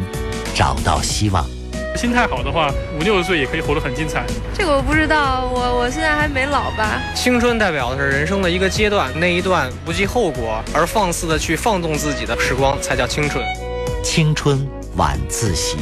[0.55, 1.45] 找到希望。
[1.93, 4.23] 心态好的话，五六十岁也可以活得很精彩。
[4.53, 7.01] 这个我不知道，我我现在还没老吧。
[7.13, 13.43] 青春代表的是人生的一个阶段，那一段不计后果而放肆的去放纵自己的时光，才叫青春。
[14.01, 15.75] 青春晚自习。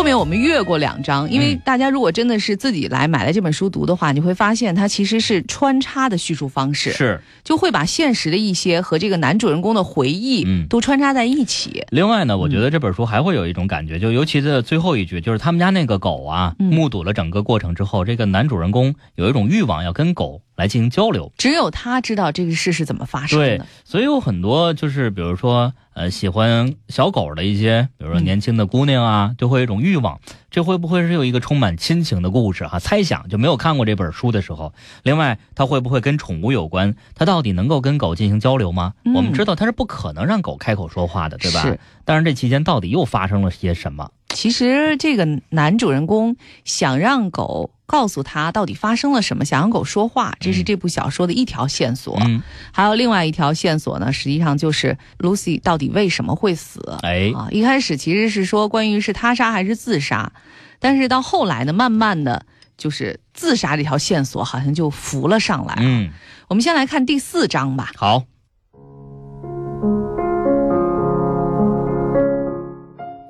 [0.00, 7.20] 后面我们越过两章，因为大家如果真的是自己来买了这本书读的话，你会发现它其实是穿插的叙述方式，是。
[7.44, 10.66] 就会把现实的一些和这个男主人公的回忆，嗯。
[10.68, 11.84] 都穿插在一起。
[11.90, 16.72] 另外呢，我觉得这本书还会有一种感觉，就尤其在最后一句，就是他们家那个狗啊，嗯。
[16.72, 21.32] 目睹了整个过程之后，这个男主人公有一种欲望要跟狗来进行交流。
[21.38, 30.20] 只有他知道这个事是怎么发生对的。，所以有很多就是比如说呃喜欢小狗的一些，比如说嗯年轻的姑娘啊，就会有一种欲望，
[30.50, 36.94] 这会不会是有一个充满亲情的故事哈、猜想就没有看过这本书的时候，另外它会不会跟宠物有关？
[37.14, 38.92] 它到底能够跟狗进行交流吗？
[39.04, 41.62] 嗯我们知道它是不可能让狗开口说话的，对吧？
[41.62, 41.80] 是。
[42.04, 44.10] 但是这期间到底又发生了些什么？
[44.32, 52.16] 其实这个男主人公想让狗告诉他到底发生了什么，想让狗说话，这是这部小说的一条线索。
[52.20, 56.80] 嗯，还有另外一条线索呢，实际上就是 Lucy 到底为什么会死。
[57.02, 60.32] 哎，啊，一开始其实是说关于是他杀还是自杀，
[60.78, 62.46] 但是到后来呢，慢慢的
[62.78, 65.74] 就是自杀这条线索好像就浮了上来。
[65.80, 66.10] 嗯，
[66.48, 67.90] 我们先来看第四章吧。
[67.96, 68.22] 好，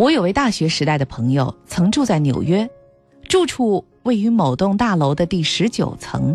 [0.01, 2.67] 我有位大学时代的朋友，曾住在纽约，
[3.29, 6.35] 住处位于某栋大楼的第十九层。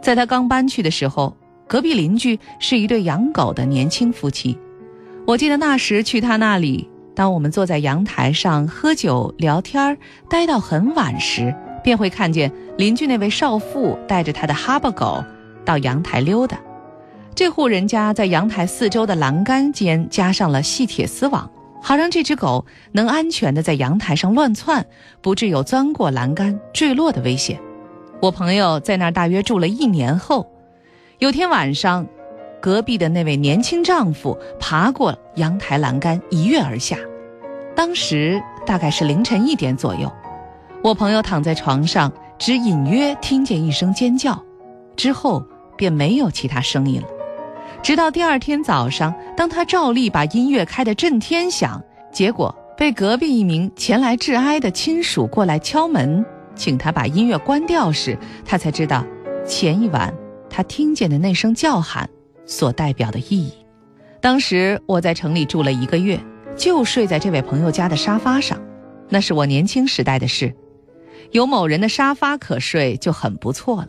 [0.00, 1.36] 在他刚搬去的时候，
[1.66, 4.56] 隔壁邻居是一对养狗的年轻夫妻。
[5.26, 9.98] 我记得那时去他那里，当我们坐在阳台上喝酒聊天儿，
[10.30, 15.24] 待到很晚时，便会看见邻居那位少妇带着她的哈巴狗
[15.64, 16.56] 到阳台溜达。
[17.34, 21.50] 这户人家在阳台四周的栏杆间加上了细铁丝网。
[21.82, 24.86] 好让这只狗能安全地在阳台上乱窜，
[25.20, 27.60] 不致有钻过栏杆坠落的危险。
[28.20, 30.48] 我朋友在那儿大约住了一年后，
[31.18, 32.06] 有天晚上，
[32.60, 36.96] 隔壁的那位年轻丈夫爬过阳台栏杆，一跃而下。
[37.74, 40.10] 当时大概是凌晨一点左右，
[40.84, 44.40] 我朋友躺在床上，只隐约听见一声尖叫，
[44.94, 45.44] 之后
[45.76, 47.08] 便没有其他声音了。
[47.82, 59.04] 直到第二天早上，当他照例把音乐开得震天响，结果被隔壁一名前来致哀的亲属过来敲门，请他把音乐关掉时，他才知道
[59.44, 60.14] 前一晚
[60.48, 62.08] 他听见的那声叫喊
[62.46, 63.52] 所代表的意义。
[64.20, 66.20] 当时我在城里住了一个月，
[66.56, 68.60] 就睡在这位朋友家的沙发上，
[69.08, 70.54] 那是我年轻时代的事，
[71.32, 73.88] 有某人的沙发可睡就很不错了。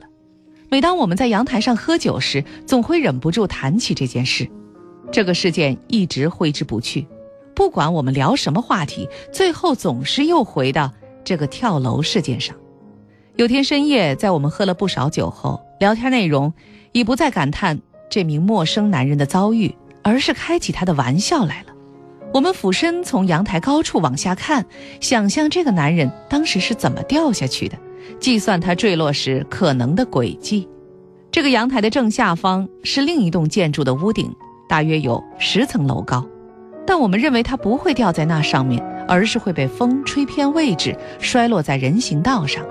[0.70, 4.50] 每当我们在阳台上喝酒时，总会忍不住谈起这件事。
[5.12, 7.06] 这个事件一直挥之不去，
[7.54, 10.92] 不管我们聊什么话题，最后总是又回到
[11.24, 12.56] 这个跳楼事件上。
[13.36, 16.54] 有天深夜，在我们喝了不少酒后，聊天内容
[16.92, 21.73] 已不再感叹这名陌生男人的遭遇，而是开起他的玩笑来了。
[22.34, 24.66] 我们俯身从阳台高处往下看，
[25.00, 27.78] 想象这个男人当时是怎么掉下去的。
[28.20, 30.68] 计算他坠落时可能的轨迹。
[31.32, 34.34] 这个阳台的正下方是另一栋建筑的屋顶，
[34.68, 36.26] 大约有十层楼高。
[36.88, 42.66] 但我们认为他不会掉在那上面，而是会被风吹偏位置，摔落在人行道上。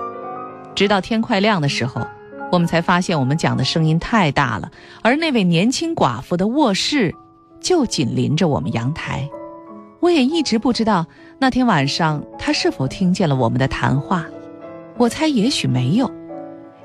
[0.75, 2.05] 直到天快亮的时候，
[2.51, 4.69] 我们才发现我们讲的声音太大了，
[5.01, 7.15] 而那位年轻寡妇的卧室
[7.61, 9.27] 就紧邻着我们阳台。
[10.03, 11.07] 我也一直不知道
[11.39, 14.25] 那天晚上他是否听见了我们的谈话。
[14.97, 16.11] 我猜也许没有，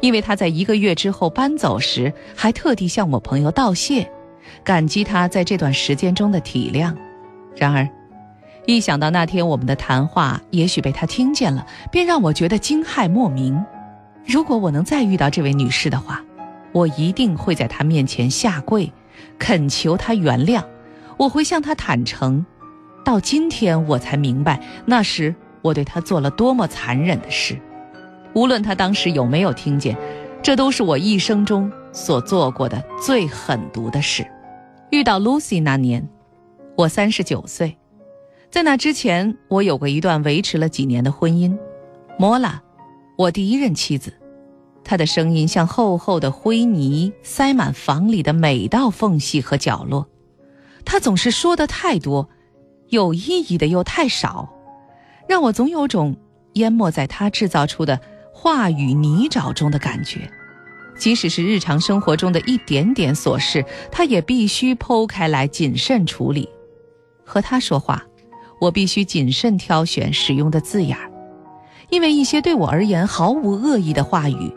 [0.01, 4.09] 因为他在一个月之后搬走时，还特地向我朋友道谢，
[4.63, 6.95] 感激他在这段时间中的体谅。
[7.57, 7.89] 然而，
[8.67, 13.61] 一想到那天我们的谈话也许被他听见了，便让我觉得惊骇莫名。
[14.25, 16.25] 如果我能再遇到这位女士的话，
[16.71, 18.93] 我一定会在她面前下跪，
[19.41, 20.63] 恳求她原谅。
[21.17, 22.47] 我会向她坦诚。
[23.09, 27.59] 到今天我才明白，那时我对他做了多么残忍的事。
[28.35, 29.97] 无论他当时有没有听见，
[30.43, 34.27] 这都是我一生中所做过的最狠毒的事。
[34.91, 36.07] 遇到 Lucy 那年，
[36.77, 37.79] 我三十九岁，
[38.51, 41.57] 在那之前，我有过一段维持了几年的婚姻。
[42.19, 42.63] 莫拉，
[43.17, 44.13] 我第一任妻子，
[44.85, 50.07] 她的声音像厚厚的灰泥，塞满房里的每道缝隙和角落。
[50.85, 52.29] 她总是说的太多，
[52.89, 54.49] 有意义的又太少，
[55.29, 56.17] 让我总有种
[56.55, 58.01] 淹没在他制造出的
[58.33, 60.31] 话语泥沼中的感觉。
[60.99, 66.49] 即使是日常生活中的一点点琐事，他也必须剖开来谨慎处理。
[67.25, 68.03] 和他说话，
[68.61, 71.09] 我必须谨慎挑选使用的字眼儿，
[71.91, 74.53] 因为一些对我而言毫无恶意的话语，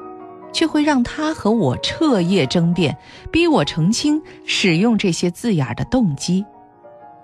[0.52, 2.98] 却会让他和我彻夜争辩，
[3.32, 6.44] 逼我澄清使用这些字眼儿的动机。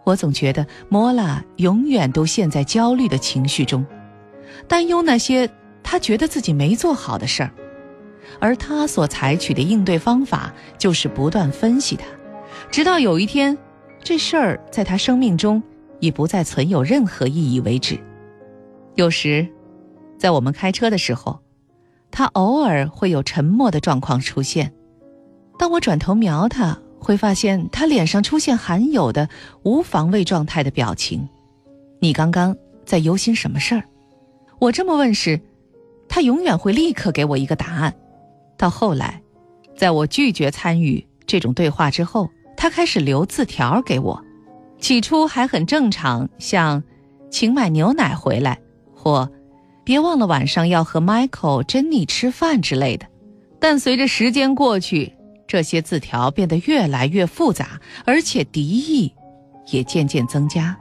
[0.07, 3.85] 我总觉得莫拉永远都陷在焦虑的情绪中，
[4.65, 5.49] 担忧那些
[5.83, 7.51] 他觉得自己没做好的事儿。
[8.39, 12.05] 而他所采取的应对方法就是不断分析他，
[12.71, 13.57] 直到有一天，
[14.01, 15.61] 这事儿在他生命中
[15.99, 17.99] 已不再存有任何意义为止。
[18.95, 19.45] 有时，
[20.17, 21.41] 在我们开车的时候，
[22.11, 24.73] 他偶尔会有沉默的状况出现。
[25.59, 29.29] 当我转头瞄他，会发现他脸上出现罕有的
[29.63, 31.27] 无防卫状态的表情。
[31.99, 32.55] 你刚刚
[32.85, 33.83] 在忧心什么事儿？
[34.59, 35.39] 我这么问时，
[36.09, 37.93] 他永远会立刻给我一个答案。
[38.57, 39.21] 到后来，
[39.75, 44.21] 在我拒绝参与这种对话之后，他开始留字条给我。
[44.79, 46.83] 起初还很正常，像
[47.29, 48.59] “请买牛奶回来”
[48.93, 49.29] 或
[49.83, 53.05] “别忘了晚上要和 Michael、珍妮吃饭”之类的。
[53.59, 55.11] 但随着时间过去，
[55.47, 59.13] 这些字条变得越来越复杂，而且敌意
[59.71, 60.77] 也渐渐增加。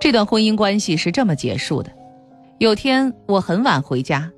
[0.00, 1.90] 这段婚姻关系是这么结束的：
[2.58, 4.30] 有天我很晚回家，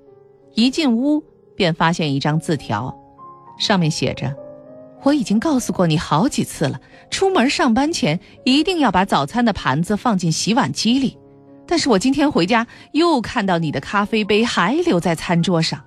[0.54, 1.22] 一进屋。
[1.56, 2.98] 便发现一张字条，
[3.58, 4.34] 上面写着
[5.04, 11.18] ：“我已经告诉过你好几次了，出门上班前一定要把早餐的盘子放进洗碗机里。
[11.66, 15.84] 但是我今天回家又看到你的咖啡杯还留在餐桌上。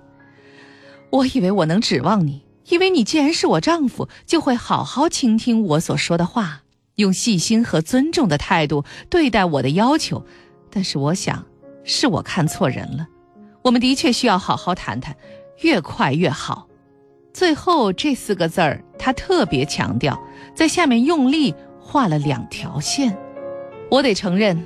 [1.10, 6.62] 我以为我能指望你，因为你既然是我丈夫，就会好好倾听我所说的话，
[6.96, 10.24] 用细心和尊重的态度对待我的要求。
[10.70, 11.44] 但是我想，
[11.84, 13.06] 是我看错人了。
[13.62, 15.14] 我们的确需要好好谈谈。”
[15.62, 16.66] 越快越好。
[17.32, 20.20] 最后这四个字儿，他特别强调，
[20.52, 23.16] 在下面用力画了两条线。
[23.88, 24.60] 我得承认，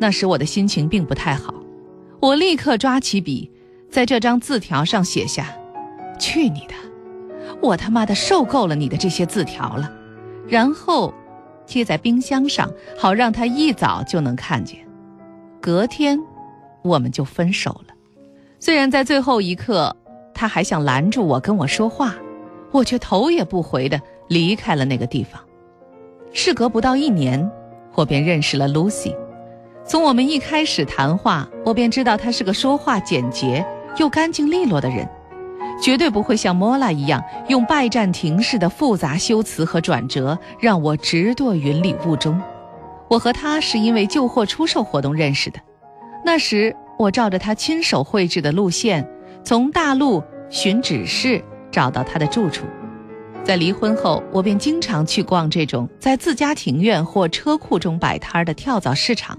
[0.00, 1.52] 那时我的心情并不太好。
[2.20, 3.50] 我立刻抓起笔，
[3.90, 5.54] 在这张字条上写下
[6.18, 6.74] ：“去你的！
[7.60, 9.92] 我他妈的受够了你的这些字条了。”
[10.48, 11.12] 然后
[11.66, 14.78] 贴在冰箱上，好让他一早就能看见。
[15.60, 16.18] 隔天，
[16.82, 17.94] 我们就分手了。
[18.58, 19.96] 虽然在最后一刻。
[20.32, 22.14] 他还想拦住我跟我说话，
[22.70, 25.38] 我却头也不回的离开了那个地方。
[26.32, 27.50] 事隔不到一年，
[27.94, 29.14] 我便认识了 Lucy。
[29.84, 33.62] 从我们一开始谈话，我便知道她是个说话简洁
[33.98, 35.06] 又干净利落的人，
[35.80, 42.40] 绝对不会像莫拉一样用拜占庭式的复杂修辞和转折让我直堕云里雾中。
[43.08, 45.58] 我和他是因为旧货出售活动认识的，
[46.24, 49.08] 那时我照着他亲手绘制的路线。
[49.42, 52.66] 从大陆寻指示找到他的住处，
[53.42, 59.38] 在离婚后，我便经常去逛这种在自家庭院或车库中摆摊的跳蚤市场，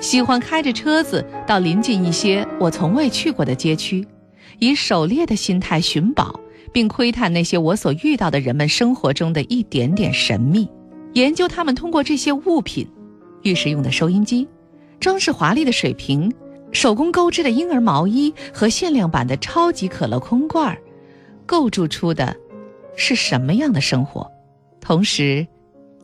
[0.00, 4.04] 喜欢开着车子到临近一些我从未去过的街区，
[4.58, 6.38] 以狩猎的心态寻宝，
[6.72, 10.68] 并窥探那些我所遇到的人们生活中的一点点神秘，
[11.14, 12.86] 研究他们通过这些物品——
[13.42, 14.48] 浴室用的收音机，
[14.98, 16.32] 装饰华丽的水瓶。
[16.72, 20.76] 手工钩织的婴儿毛衣和限量版的超级可乐空罐儿，
[21.46, 22.36] 构筑出的
[22.96, 24.30] 是什么样的生活？
[24.80, 25.46] 同时，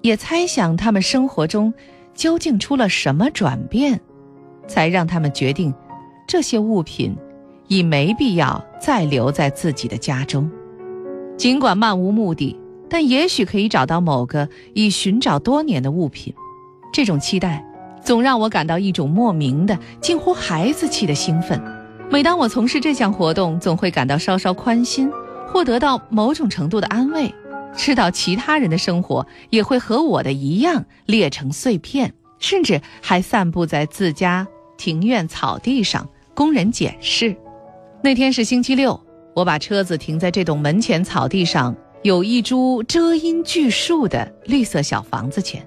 [0.01, 1.75] 也猜想他们生活中
[2.15, 4.01] 究竟出了什么转变，
[4.67, 5.75] 才让他们决定
[6.27, 7.15] 这些物品
[7.73, 10.51] 已没必要再留在自己的家中。
[11.39, 12.55] 尽管漫无目的，
[12.89, 16.35] 但也许可以找到某个已寻找多年的物品。
[16.93, 17.65] 这种期待。
[18.05, 21.63] 总让我感到一种莫名的、近乎孩子气的兴奋。
[22.11, 25.09] 每当我从事这项活动，总会感到稍稍宽心，
[25.47, 27.33] 或得到某种程度的安慰。
[27.77, 37.37] 知道其他人的生活也会和我的一样裂成碎片，甚至还散布在自家庭院草地上，供人检视。
[38.05, 39.01] 那天是星期六，
[39.33, 41.73] 我把车子停在这栋门前草地上
[42.03, 45.65] 有一株遮阴巨树的绿色小房子前。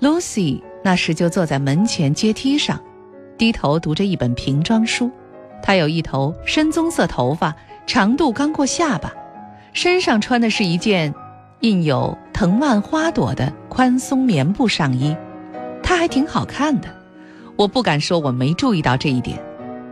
[0.00, 0.62] Lucy。
[0.84, 2.80] 那时就坐在门前阶梯上，
[3.36, 5.10] 低头读着一本瓶装书。
[5.60, 7.52] 她有一头深棕色头发，
[7.88, 9.12] 长度刚过下巴，
[9.72, 11.12] 身上穿的是一件
[11.58, 15.16] 印有藤蔓花朵的宽松棉布上衣。
[15.82, 16.88] 她还挺好看的，
[17.56, 19.36] 我不敢说我没注意到这一点。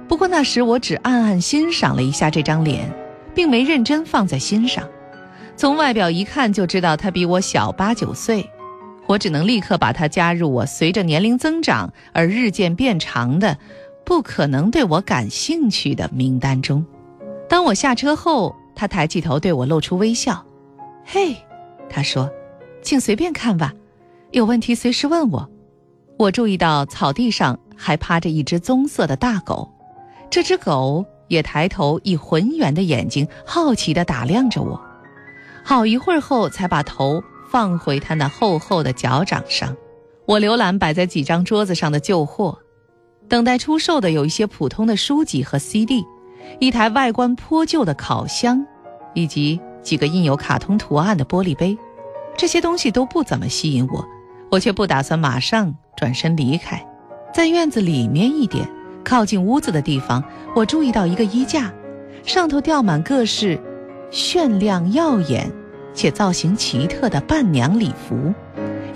[0.09, 2.91] 不过那时我只暗暗欣赏了一下这张脸，
[3.35, 4.89] 并没认真放在心上。
[5.57, 8.49] 从外表一看就知道他比我小八九岁。
[9.07, 13.59] 我只能立刻把他加入我随着年龄增长而日渐变长的、
[14.03, 16.83] 不可能对我感兴趣的名单中。
[17.47, 20.43] 当我下车后，他抬起头对我露出微笑。
[21.05, 21.37] “嘿，”
[21.91, 22.31] 他说
[22.81, 23.75] ，“请随便看吧，
[24.31, 25.51] 有问题随时问我。”
[26.19, 29.71] 我注意到草地上还趴着一只棕色的大狗，
[30.35, 34.81] 这只狗也抬头，以浑圆的眼睛好奇地打量着我。
[35.63, 37.23] 好一会儿后，才把头。
[37.53, 39.77] 放回它那厚厚的脚掌上。
[40.27, 42.59] 我浏览摆在几张桌子上的旧货，
[43.29, 46.05] 等待出售的有一些普通的书籍和 CD，
[46.59, 48.67] 一台外观颇旧的烤箱，
[49.15, 51.79] 以及几个印有卡通图案的玻璃杯。
[52.37, 54.05] 这些东西都不怎么吸引我，
[54.51, 56.85] 我却不打算马上转身离开。
[57.33, 58.69] 在院子里面一点，
[59.05, 60.25] 靠近屋子的地方，
[60.57, 61.73] 我注意到一个衣架，
[62.25, 63.61] 上头吊满各式
[64.11, 65.53] 炫亮耀眼。
[65.97, 68.35] 且造型奇特的伴娘礼服，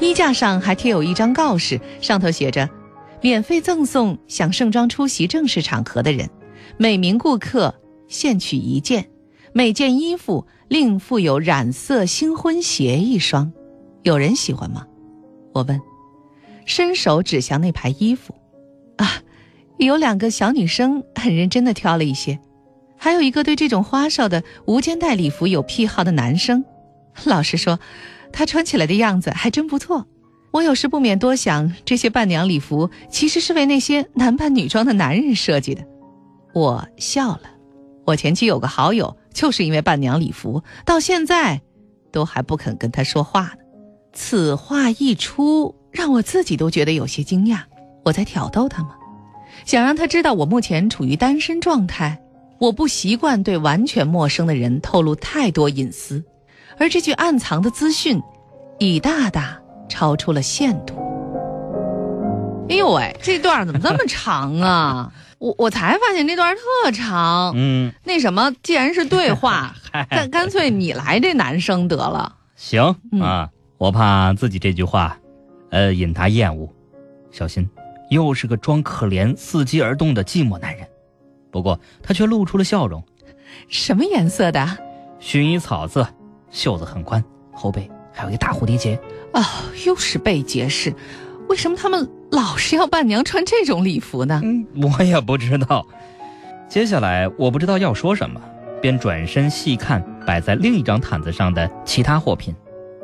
[0.00, 2.68] 衣架上还贴有一张告示，上头写着
[3.22, 6.28] ：“免费赠送想盛装出席正式场合的人，
[6.76, 7.72] 每名顾客
[8.09, 9.09] 限取一件，
[9.52, 13.52] 每件衣服另附有染色新婚鞋一双。
[14.02, 14.84] 有人喜欢吗？”
[15.54, 15.80] 我问，
[16.66, 18.34] 伸手指向那排衣服。
[18.96, 19.22] 啊，
[19.87, 22.39] 有两个小女生很认真地挑了一些，
[22.97, 26.64] 还有一个对这种花哨的无肩带礼服有癖好的男生。
[27.24, 27.79] 老实说，
[28.33, 30.07] 他穿起来的样子还真不错。
[30.51, 35.85] 我有时不免多想，这些伴娘礼服其实是为那些男扮女装的男人设计的。
[36.55, 37.43] 我笑了。
[38.07, 41.61] 我前妻有个好友，就是因为伴娘礼服，到现在
[42.11, 43.59] 都还不肯跟他说话呢。
[44.14, 47.61] 此话一出，让我自己都觉得有些惊讶。
[48.05, 48.95] 我在挑逗他吗？
[49.69, 52.19] 想让他知道我目前处于单身状态。
[52.59, 56.25] 我不习惯对完全陌生的人透露太多隐私。
[56.79, 58.19] 而这句暗藏的资讯，
[58.79, 60.95] 已大大超出了限度。
[62.71, 65.12] 哎呦喂，这段怎么这么长啊？
[65.37, 67.53] 我我才发现这段特长。
[67.55, 69.75] 嗯，那什么，既然是对话，
[70.09, 72.37] 干干脆你来这男生得了。
[72.57, 75.19] 行啊，我怕自己这句话，
[75.69, 76.66] 呃，引他厌恶，
[77.31, 77.69] 小心
[78.11, 80.86] 又是个装可怜、伺机而动的寂寞男人。
[81.50, 83.02] 不过他却露出了笑容。
[83.68, 84.66] 什么颜色的？
[85.20, 86.06] 薰衣草色。
[86.50, 88.98] 袖子很宽，后背还有一个大蝴蝶结。
[89.32, 89.42] 哦，
[89.84, 90.94] 又是被结式，
[91.48, 94.40] 为什么他们老是要伴娘穿这种礼服呢？
[94.42, 95.86] 嗯，我也不知道。
[96.68, 98.40] 接下来我不知道要说什么，
[98.80, 102.54] 便转身细看摆在另一张毯子上的其他货品。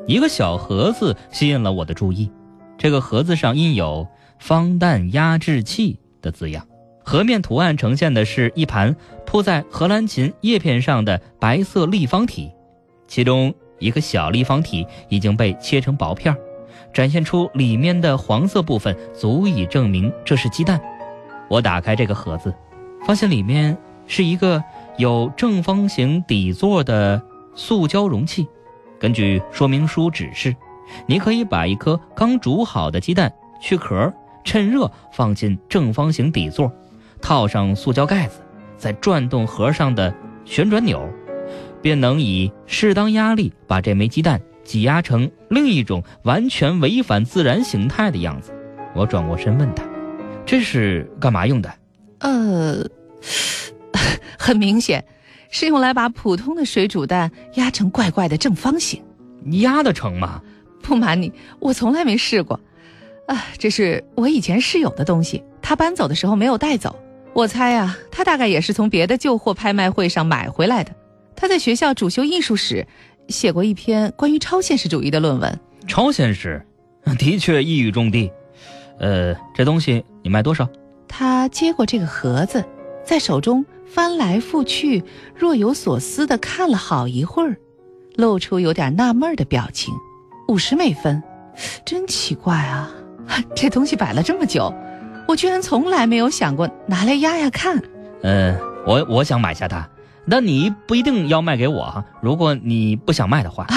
[0.07, 2.31] 一个小盒子吸引了我的注意，
[2.79, 4.07] 这个盒子上印有
[4.39, 6.67] “方蛋压制器”的字样，
[7.05, 8.95] 盒面图案呈现的是一盘
[9.27, 12.51] 铺在荷兰芹叶片上的白色立方体。
[13.07, 16.35] 其中一个小立方体已经被切成薄片，
[16.93, 20.81] 展现出里面的黄色部分，足以证明这是鸡蛋。
[21.49, 22.55] 我打开这个盒子，
[23.07, 23.77] 发现里面
[24.07, 24.63] 是一个
[24.97, 27.21] 有正方形底座的
[27.55, 28.47] 塑胶容器。
[28.99, 30.57] 根据说明书指示，
[31.07, 33.31] 你可以把一颗刚煮好的鸡蛋
[33.61, 34.11] 去壳，
[34.45, 36.71] 趁热放进正方形底座，
[37.21, 38.41] 套上塑胶盖子，
[38.77, 40.15] 再转动盒上的
[40.45, 41.09] 旋转钮。
[41.83, 48.55] 便能以适当压力把这枚鸡蛋挤压成另一种完全违反自然形态的样子。
[48.95, 49.85] 我转过身问他
[50.47, 51.71] ：“这是干嘛用的？”
[52.21, 52.83] 呃，
[54.39, 55.05] 很明显，
[55.51, 59.03] 是用来把普通的水煮蛋压成怪怪的正方形。
[59.61, 60.41] 压得成吗？
[60.83, 62.59] 不瞒你，我从来没试过。
[63.27, 66.95] 啊，这是我以前室友的东西，他搬走的时候没有带走。
[67.33, 70.93] 我猜啊，他大概也是从别的旧货拍卖会上买回来的。
[71.35, 72.87] 他在学校主修艺术史，
[73.29, 75.61] 写过一篇关于超现实主义的论文。
[75.89, 76.65] 超现实，
[77.19, 78.31] 的确一语中的。
[79.01, 80.69] 呃，这东西你卖多少？
[81.09, 82.65] 他接过这个盒子，
[83.05, 85.03] 在手中翻来覆去，
[85.35, 87.57] 若有所思地看了好一会儿，
[88.15, 89.93] 露出有点纳闷的表情。
[90.47, 91.21] 五十美分，
[91.85, 92.95] 真奇怪啊！
[93.55, 94.73] 这东西摆了这么久，
[95.27, 97.81] 我居然从来没有想过拿来压压看。
[98.23, 99.89] 嗯，我我想买下它。
[100.27, 103.77] 那你不一定要卖给我哈，如果你不想卖的话，啊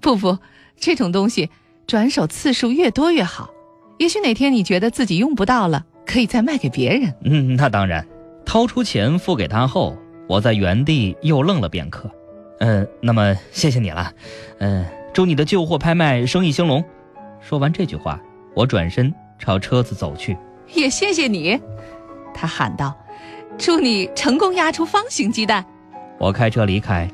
[0.00, 0.38] 不不，
[0.76, 1.50] 这种东西
[1.86, 3.50] 转手次数越多越好。
[3.98, 7.14] 也许哪天你觉得自己用不到了，可以再卖给别人。
[7.24, 8.04] 嗯，那当然。
[8.44, 12.10] 掏出钱付给他后，我在原地又愣了片刻。
[12.60, 14.10] 嗯，那么谢谢你了。
[14.58, 16.82] 嗯，祝你的旧货拍卖生意兴隆。
[17.40, 18.18] 说完这句话，
[18.58, 20.36] 我转身朝车子走去。
[20.74, 21.56] 也谢谢你，
[22.34, 22.92] 他喊道。
[23.56, 25.64] 祝你成功压出方形鸡蛋。
[26.18, 27.08] 我开车离开，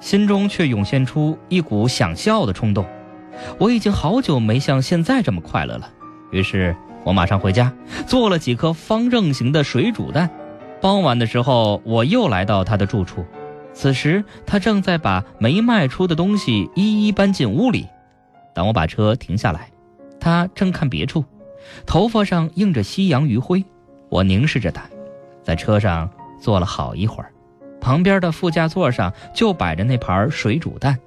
[0.00, 2.84] 心中却涌现出一股想笑的冲动。
[3.58, 5.88] 我已经好久没像现在这么快乐了。
[6.32, 6.74] 于是
[7.04, 7.72] 我马上回家，
[8.04, 10.28] 做了几颗方正形的水煮蛋。
[10.80, 13.24] 傍晚的时候，我又来到他的住处，
[13.72, 17.86] 此时他正在把没卖出的东西一一搬进屋里。
[18.52, 19.68] 当我把车停下来，
[20.20, 21.24] 他正看别处，
[21.86, 23.64] 头发上映着夕阳余晖。
[24.08, 24.84] 我凝视着他，
[25.42, 26.10] 在车上
[26.40, 27.30] 坐了好一会儿，
[27.80, 30.98] 旁边的副驾座上就摆着那盘水煮蛋。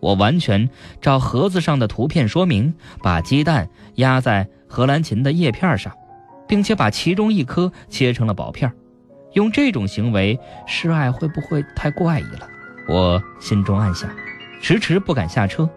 [0.00, 0.68] 我完全
[1.00, 5.92] 照盒子上的图片说明，把鸡蛋压在荷兰芹的叶片上，
[6.48, 8.72] 并且把其中一颗切成了薄片。
[9.34, 10.36] 用这种行为
[10.66, 12.48] 示爱会不会太怪异了？
[12.88, 14.10] 我心中暗想，
[14.60, 15.68] 迟迟不敢下车。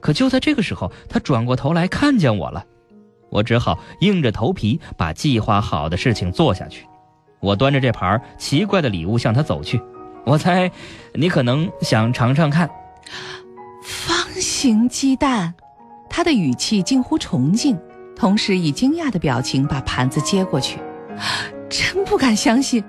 [0.00, 2.64] 可就在这个时候，他转过头来看见我了，
[3.30, 6.86] 我只好硬着头皮把计划好的事情做下去。
[7.40, 9.80] 我端着这盘奇怪的礼物向他走去。
[10.24, 10.70] 我猜，
[11.14, 12.68] 你可能想尝尝看。
[13.82, 15.54] 方形鸡蛋，
[16.10, 17.78] 他的语气近乎崇敬，
[18.16, 20.78] 同时以惊讶的表情把盘子接过去。
[21.68, 22.82] 真不敢相信，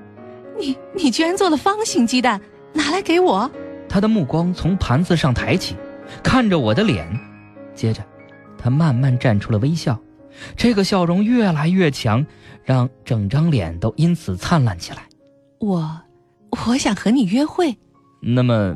[0.57, 2.41] 你你居然做了方形鸡蛋，
[2.73, 3.49] 拿来给我。
[3.87, 5.75] 他的目光从盘子上抬起，
[6.23, 7.07] 看着我的脸，
[7.73, 8.03] 接着，
[8.57, 9.99] 他慢慢绽出了微笑，
[10.55, 12.25] 这个笑容越来越强，
[12.63, 14.99] 让整张脸都因此灿烂起来。
[15.59, 16.01] 我，
[16.67, 17.77] 我想和你约会。
[18.21, 18.75] 那么，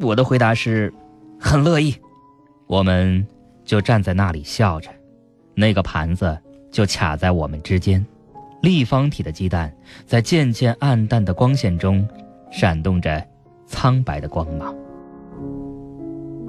[0.00, 0.92] 我的回答是，
[1.38, 1.94] 很乐意。
[2.66, 3.26] 我们
[3.64, 4.90] 就站在那里笑着，
[5.54, 6.36] 那个盘子
[6.70, 8.04] 就卡在我们之间。
[8.62, 9.72] 立方体的鸡蛋
[10.06, 12.08] 在渐渐暗淡的光线中，
[12.50, 13.24] 闪动着
[13.66, 14.74] 苍白的光芒。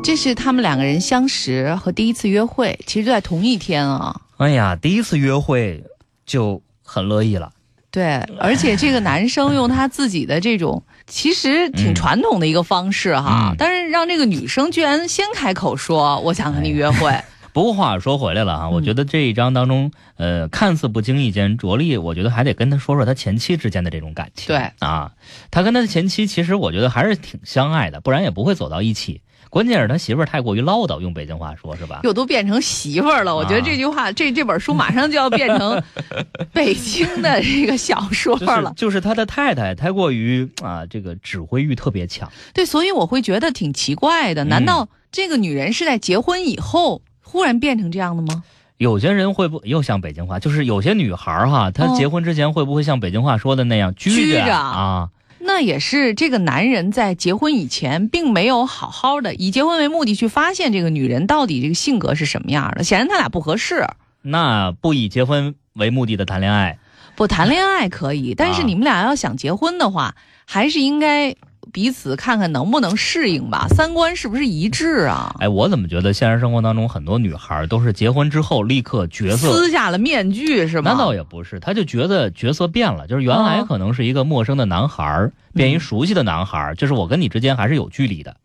[0.08, 4.22] 这是他们两个人相识和第一次约会，其实就在同一天啊。
[4.38, 5.84] 哎呀，第一次约会
[6.26, 7.52] 就很乐意了。
[7.92, 17.14] 对，而且这个男生用他自己的这种其实挺传统的一个方式哈，但是让这个女生居然先开口说我想和你约会。
[17.58, 24.46] 不过话说回来了啊，我觉得这一章当中，呃，看似不经意间，着力，我觉得还得跟他说说他前妻之间的这种感情。
[24.46, 25.14] 对啊，
[25.50, 29.22] 他跟他的前妻其实我觉得还是挺相爱的，不然也不会走到一起。
[29.50, 32.02] 关键是他媳妇儿太过于唠叨，用北京话说是吧？
[32.04, 35.82] 又都变成媳妇儿了，我觉得这句话，这这本书马上就要变成
[36.54, 38.72] 北京的这个小说了。
[38.78, 42.32] 就是他的太太太过于啊，这个指挥欲特别强。
[42.54, 44.44] 对，所以我会觉得挺奇怪的。
[44.44, 47.02] 难道这个女人是在结婚以后？
[47.28, 48.42] 忽然变成这样的吗？
[48.78, 55.10] 有些人会不又像北京话，就是有些女孩哈，她结婚之前会不会像北京话说的那样拘着啊？
[55.40, 62.84] 那也是这个男人在结婚以前并没有好好的以结婚为目的去发现这个女人到底这个性格是什么样的。
[62.84, 63.86] 显然他俩不合适。
[64.22, 66.78] 那不以结婚为目的的谈恋爱，
[67.16, 70.16] 不谈恋爱可以，但是你们俩要想结婚的话，
[70.46, 71.36] 还是应该。
[71.72, 75.36] 彼此看看能不能适应吧，三观是不是一致啊？
[75.40, 80.92] 哎，我怎么觉得现实生活当中很多女孩都是结婚之后立刻角色撕下了面具是吗？
[80.92, 88.36] 那倒也不是，她就觉得角色变了，就是原来可能是一个陌生的男孩变一熟悉的男孩就是我跟你之间还是有距离的。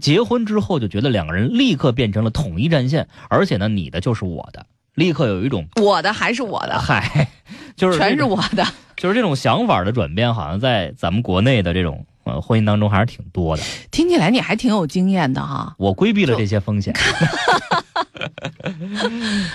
[0.00, 7.28] 结婚之后就觉得两个人立刻变成了统一战线，而且呢，你的就是我的，立刻有一种我的还是我的，嗨，
[7.74, 8.64] 就是全是我的，
[8.96, 12.04] 就是这种想法的转变，好像在咱们国内的这种。
[12.24, 13.62] 呃，婚姻当中还是挺多的。
[13.90, 15.74] 听起来你还挺有经验的哈。
[15.78, 16.94] 我规避了这些风险。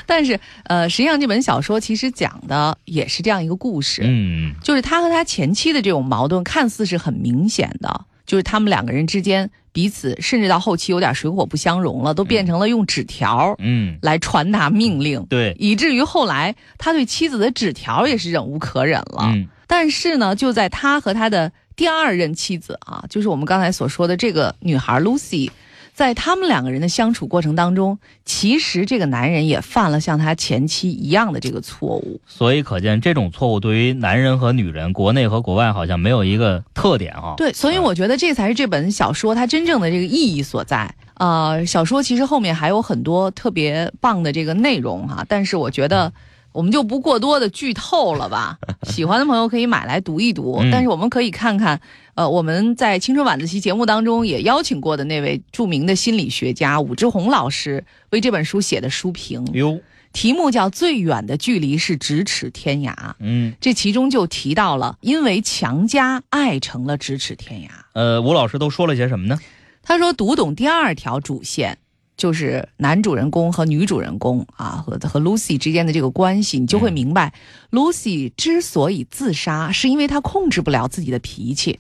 [0.06, 4.02] 但是，呃，实际上这本小说其实讲的也是这样一个故事。
[4.04, 15.26] 嗯，就是他和他前妻的这种矛盾，看似是很明显的，就是他们两个人之间彼此，甚至到后期有点水火不相容了，都变成了用纸条，嗯，来传达命令。
[15.30, 19.22] 对，以至于后来他对妻子的纸条也是忍无可忍了。
[19.34, 21.52] 嗯，但是呢，就在他和他的。
[21.78, 25.52] 第二任妻子啊，就是我们刚才所说的这个女孩 Lucy，
[25.94, 32.20] 在他们两个人的相处过程当中，其实这个男人也犯了像他前妻一样的这个错误。
[32.26, 37.36] 所以可见，这种错误对于男人和女人，国内和国外好像没有一个特点啊。
[37.38, 40.92] 对，所以我觉得这才是这本小说它真正的这个意义所在。
[41.14, 46.12] 呃，小说其实后面还有很多特别棒的这个内容哈，但是我觉得。
[46.58, 48.58] 我们就不过多的剧透了吧，
[48.90, 50.60] 喜欢的朋友可以买来读一读。
[50.72, 51.80] 但是我们可以看看，
[52.16, 59.46] 呃，我们在青春晚自习节目当中也邀请过的那位著名的心理学家武志红老师为这本书写的书评。
[59.54, 59.80] 哟，
[60.14, 62.92] 题目叫《最远的距离是咫尺天涯》。
[63.20, 67.68] 嗯，这其中就提到了，因为强加，爱成了咫尺天涯。
[67.94, 69.38] 呃，吴老师都说了些什么呢？
[69.84, 71.78] 他说，读懂第二条主线。
[72.18, 77.32] 就是男主人公和女主人公啊，和和 Lucy 之间的这个关系，你就会明白
[77.72, 81.80] ，Lucy 之所以自杀，是因为她控制不了自己的脾气，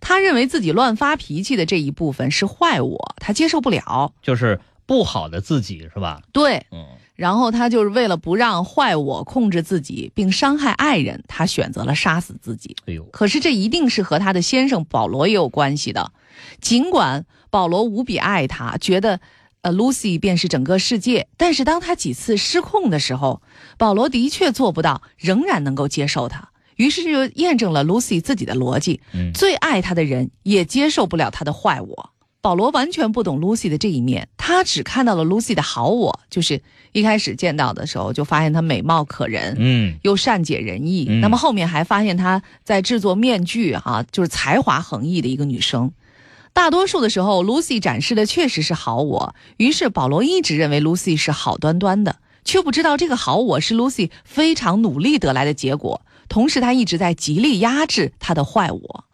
[0.00, 6.22] 她认为自己乱发脾气的这一部分是坏我，她接受不了，就是不好的自己，是吧？
[6.32, 12.76] 对，嗯，然后他就是为了不让坏我控制自己并伤害爱人，他选择了杀死自己。
[12.86, 16.12] 哎呦，可是这一定是和他的先生保罗也有关系的。
[16.60, 19.20] 尽管保罗无比爱她，觉得
[19.62, 23.40] 呃 Lucy 便是整个世界，但是当他几次失控的时候，
[23.78, 26.50] 保罗的确做不到，仍然能够接受她。
[26.76, 32.10] 于是就验证了 Lucy 自己的逻辑：嗯，最爱他的人也接受不了他的坏我。
[32.40, 36.60] 保罗完全不懂 Lucy 的这一面，他只看到了 Lucy 的好我，就是
[36.90, 41.06] 一开始见到的时候就发现她美貌可人，嗯，又善解人意。
[41.08, 45.92] 嗯那么后面还发现她在制作面具，哈、就是才华横溢的一个女生。
[46.54, 56.02] 大多数的时候，Lucy 展示的确实是好我，于是保罗一直认为 Lucy 是好端端的，却不知道这个好我是 Lucy 非常努力得来的结果。
[56.28, 59.04] 同时，他一直在极力压制他的坏我。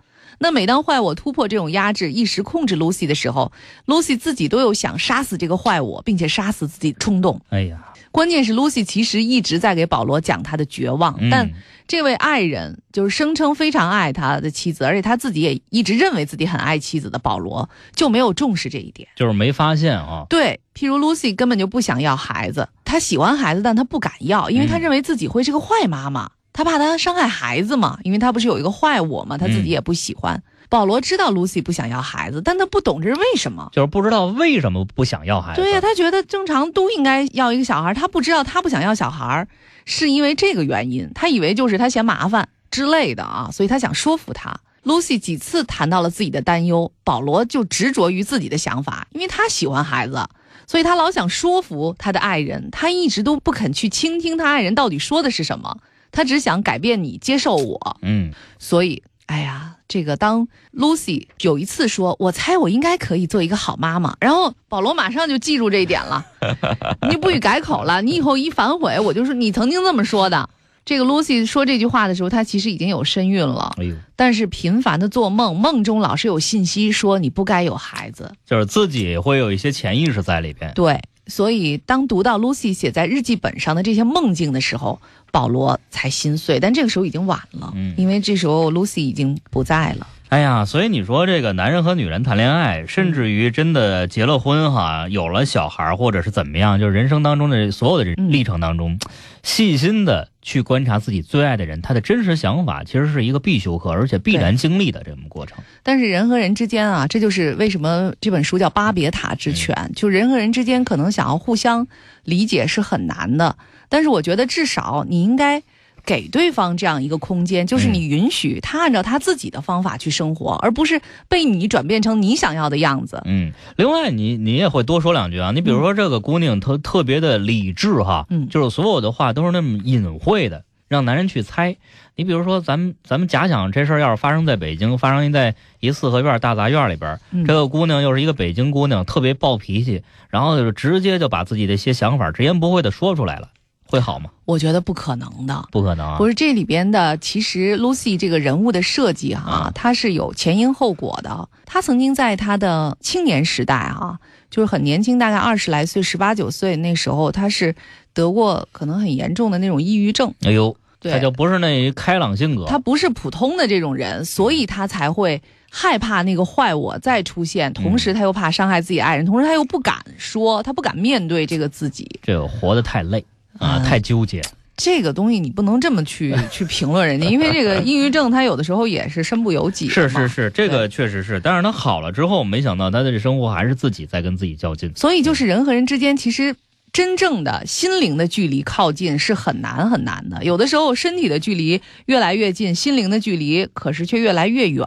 [0.41, 3.51] 那每当坏我突破这种压制，一时控制 Lucy 的时候
[3.87, 7.41] ，Lucy 自己都有想杀死这个坏我，并且杀死自己的冲动。
[7.49, 11.51] 哎呀，关键是 Lucy 其实一直在给保罗讲他的绝望，嗯但
[11.87, 19.09] 这位爱人就是声称非常爱他的妻子，而且他自己也一直认为自己很爱妻子的保罗就没有重视这一点。
[19.17, 30.43] 就是没发现啊，对，譬如 Lucy 根本就不想要孩子，她喜欢孩子，但她不敢要，因为她嗯认为自己会是个坏妈妈，她怕她伤害孩子嘛，因为她不是有一个坏我嘛，她自己嗯也不喜欢。
[30.69, 33.71] 保罗知道 Lucy 不想要孩子，但他不懂这是为什么。
[33.73, 35.61] 就是不知道为什么不想要孩子。
[35.63, 39.47] 对呀、他觉得正常都应该要一个小孩，他不知道他不想要小孩
[39.85, 44.61] 是因为这个原因，他以为就是他嫌麻烦之类的啊，所以他想说服他。
[44.85, 50.27] Lucy 几次谈到了自己的担忧，保罗就执着于自己的想法，因为他喜欢孩子，
[50.67, 55.79] 所以他老想说服他的爱人，他一直都不肯去倾听他爱人到底说的是什么，
[56.13, 57.99] 他只想改变你，接受我。
[58.03, 66.25] 嗯，所以，哎呀，这个当 Lucy 有一次说：“我猜我应该可以做一个好妈妈。”然后保罗马上就记住这一点了，
[67.09, 68.03] 你不许改口了。
[68.03, 70.49] 你以后一反悔，我就说你曾经这么说的。
[70.89, 78.33] 这个 Lucy 说这句话的时候，她其实已经有身孕了，哎呦，但是频繁的做梦，梦中老是有信息说你不该有孩子。
[78.47, 80.73] 就是自己会有一些潜意识在里边。
[80.73, 84.99] 对，所以当读到 Lucy 写在日记本上的这些梦境的时候，
[85.31, 86.59] 保罗才心碎。
[86.59, 90.07] 但这个时候已经晚了，嗯因为这时候 Lucy 已经不在了。
[90.29, 98.99] 哎呀，所以你说这个男人和女人谈恋爱，甚至于真的结了婚哈，有了小孩或者是怎么样，就是人生当中的所有的历程当中，
[99.43, 105.57] 细心的去观察自己最爱的人，他的真实想法，其实是一个必修课，而且必然经历的这么过程。
[105.83, 111.87] 但是人和人之间啊，这就是为什么这本书叫《巴别塔之犬》，就人和人之间可能想要互相
[112.25, 113.57] 理解是很难的。
[113.89, 115.63] 但是我觉得至少你应该
[116.09, 120.99] 给对方这样一个空间，就是你允许他按照他自己的方法去生活，而不是
[121.29, 123.21] 被你转变成你想要的样子。
[123.27, 128.49] 嗯，另外你你也会多说两句啊，你比如说这个姑娘她特别的理智哈，嗯。
[128.49, 131.77] 就是所有的话都是那么隐晦的，让男人去猜。
[132.17, 137.45] 你比如说咱们咱们假想这事儿要是发生在北京，发生在一四合院大杂院里边，嗯。
[137.45, 143.51] 这个姑娘又是一个北京姑娘，特别暴脾气，然后就直接就把自己的一些想法直言不讳的说出来了，
[143.89, 144.31] 会好吗？
[144.45, 145.69] 我觉得不可能的。
[145.73, 146.19] 不可能啊！
[146.19, 151.49] 不是这里边的，其实 Lucy 这个人物的设计哈、啊它是有前因后果的。
[151.65, 154.19] 她曾经在她的青年时代哈、
[154.51, 157.75] 就是很年轻，大概二十来岁，十八九岁那时候，她是
[158.13, 160.33] 得过可能很严重的那种抑郁症。
[160.43, 172.09] 哎呦，对，他就不是那开朗性格，她不是普通的这种人，所以她才会害怕那个坏我再出现，同时他又怕伤害自己爱人，同时他又不敢说，他不敢面对这个自己。
[172.23, 173.23] 这个活得太累
[173.59, 174.43] 啊，嗯太纠结。
[174.77, 184.93] 这个东西你不能这么去 去评论人家，因为这个抑郁症他有的时候也是身不由己是是是，这个确实是，但是他好了之后，没想到他的这生活还是自己在跟自己较劲。
[184.95, 186.55] 所以就是人和人之间，其实
[186.93, 190.45] 真正的心灵的距离靠近是很难很难的。
[190.45, 194.87] 有的时候身体的距离越来越近，心灵的距离可是却越来越远。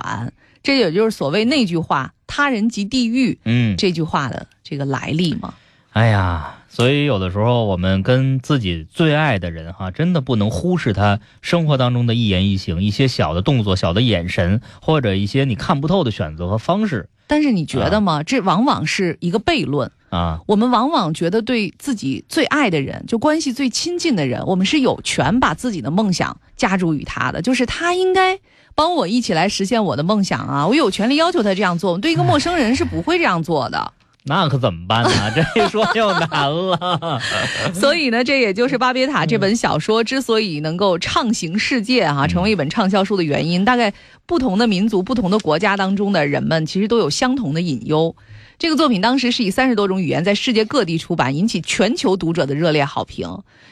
[0.64, 5.54] 这也就是所谓那句话“他人即地狱嗯”，这句话的这个来历嘛。
[5.92, 18.24] 哎呀，所以有的时候我们跟自己最爱的人哈，真的不能忽视他生活当中的一言一行、一些小的动作、小的眼神，或者一些你看不透的选择和方式但是你觉得吗？
[18.24, 19.92] 这往往是一个悖论。
[20.10, 20.40] 啊。
[20.48, 28.40] 我们往往觉得对自己最爱的人，就关系最亲近的人，我们是有权把自己的梦想加诸于他的，就是他应该
[28.74, 30.66] 帮我一起来实现我的梦想啊！
[30.68, 31.92] 我有权利要求他这样做。
[31.92, 33.94] 我对一个陌生人是不会这样做的。
[34.24, 35.10] 那可怎么办呢？
[35.34, 37.20] 这一说就难了。
[37.74, 43.66] 所以呢，这也就是《巴别塔》这本小说之所以能够畅行世界哈、成为一本畅销书的原因。
[43.66, 43.92] 大概
[44.28, 48.16] 不同的民族、不同的国家当中的人们，其实都有相同的隐忧。
[48.60, 53.28] 这个作品当时是以三十多种语言在世界各地出版，引起全球读者的热烈好评。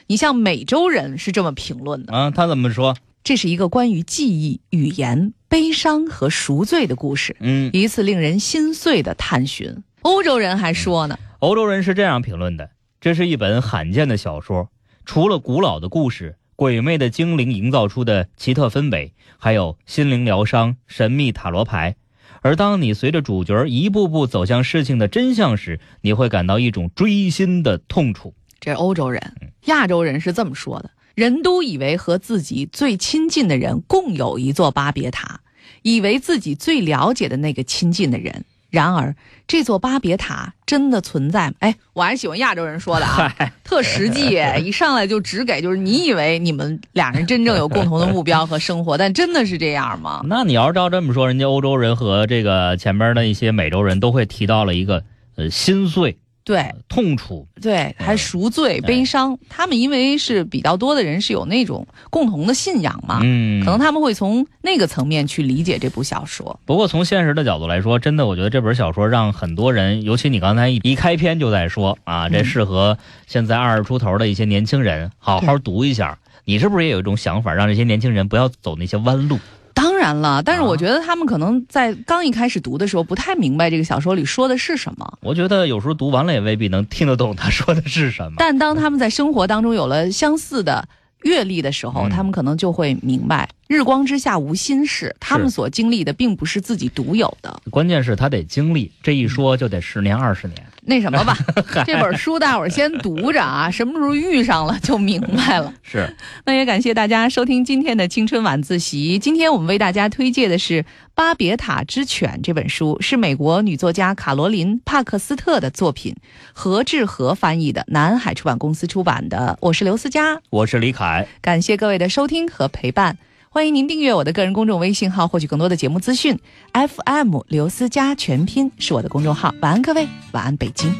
[0.08, 2.96] 你像美洲人是这么评论的：啊，他怎么说？
[3.24, 9.84] 这是一个关于记忆、语言、悲伤和赎罪的故事，嗯，一次令人心碎的探寻。
[10.04, 12.72] 欧洲人还说呢，欧洲人是这样评论的：
[13.02, 14.70] 这是一本罕见的小说，
[15.06, 21.98] 除了古老的故事、鬼魅的精灵营造出的奇特氛围，还有心灵疗伤、神秘塔罗牌。
[22.42, 28.34] 而当你随着主角一步步走向事情的真相时，你会感到一种锥心的痛楚。
[28.62, 35.42] 这是欧洲人，亚洲人是这么说的：人都以为和自己最亲近的人共有一座巴别塔，
[35.82, 38.46] 以为自己最了解的那个亲近的人。
[38.70, 39.16] 然而，
[39.48, 41.56] 这座巴别塔真的存在吗？
[41.60, 50.22] 哎，我还是喜欢亚洲人说的啊，特实际， 一上来就只给就是你以为你们俩人真正有共同的目标和生活，但真的是这样吗？
[50.30, 55.04] 那你要是照这么说，人家欧洲人和这个前边的一些美洲人都会提到了一个
[55.36, 56.18] 呃心碎、
[56.50, 57.48] 对痛楚。
[57.62, 59.38] 对，还赎罪、悲伤。
[59.48, 66.60] 他们因为是比较多的人是有那种共同的信仰嘛，嗯，可能他们会从那个层面去理解这部小说。
[66.66, 72.98] 不过从现实的角度来说，真的，我觉得这本小说让很多人，尤其你刚才一一开篇就在说啊，这适合
[73.28, 76.18] 现在二十出头的一些年轻人好好读一下。
[76.46, 79.38] 你是不是也有一种想法，让这些年轻人不要走那些弯路？
[79.82, 85.18] 当然了，但是啊我觉得他们可能在刚一开始读的时候不太明白这个小说里说的是什么。
[85.22, 88.34] 我觉得有时候读完了也未必能听得懂他说的是什么。
[88.38, 90.86] 但当他们在生活当中有了相似的
[91.24, 95.16] 阅历的时候，嗯他们可能就会明白，日光之下无心事。
[95.20, 97.62] 他们所经历的并不是自己独有的。
[97.70, 100.58] 关键是他得经历，这一说就得十年二十年。
[100.82, 101.38] 那什么吧，
[101.86, 105.72] 这本书大伙儿先读着啊， 什么时候遇上了就明白了。
[105.84, 106.12] 是，
[106.46, 109.20] 那也感谢大家收听今天的青春晚自习。
[109.20, 110.82] 今天我们为大家推荐的是
[111.14, 116.16] 《巴别塔之犬》这本书，是美国女作家卡罗琳·帕克斯特的作品，
[116.54, 119.60] 何志和翻译的，南海出版公司出版的。
[119.62, 121.28] 我是刘思佳，我是李凯。
[121.40, 123.20] 感谢各位的收听和陪伴。
[123.52, 126.38] 欢迎您订阅我的个人公众微信号，获取更多的节目资讯。
[126.72, 129.52] FM 刘思佳全拼是我的公众号。
[129.64, 130.94] 晚安，各位，晚安，北京。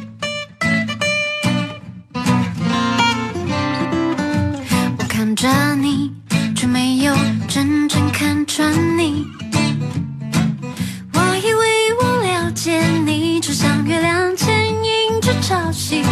[4.98, 6.10] 我看着你，
[6.56, 7.14] 却没有
[7.46, 9.24] 真正看穿你。
[11.14, 16.02] 我以为我了解你，就像月亮牵引着潮汐。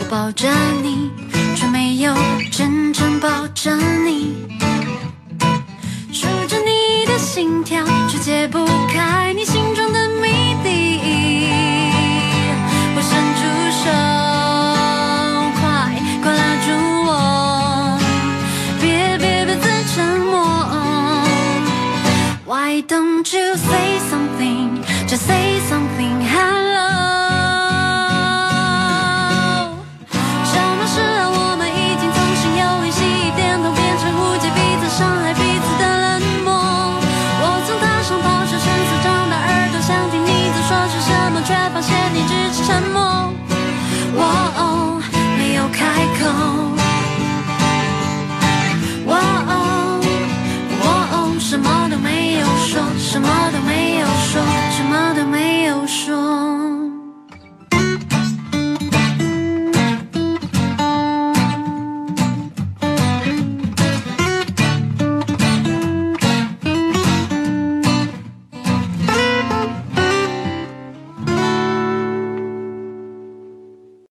[0.00, 0.48] 我抱着
[0.82, 1.12] 你，
[1.54, 2.12] 却没有
[2.50, 4.47] 真正抱着你。
[7.28, 10.98] 心跳，却解不开你心中的谜底。
[12.96, 13.40] 我伸出
[13.84, 13.84] 手，
[15.60, 15.60] 快
[16.22, 16.66] 快拉住
[17.06, 18.00] 我，
[18.80, 20.34] 别别别再沉默。
[22.46, 24.82] Why don't you say something?
[25.06, 25.87] Just say something.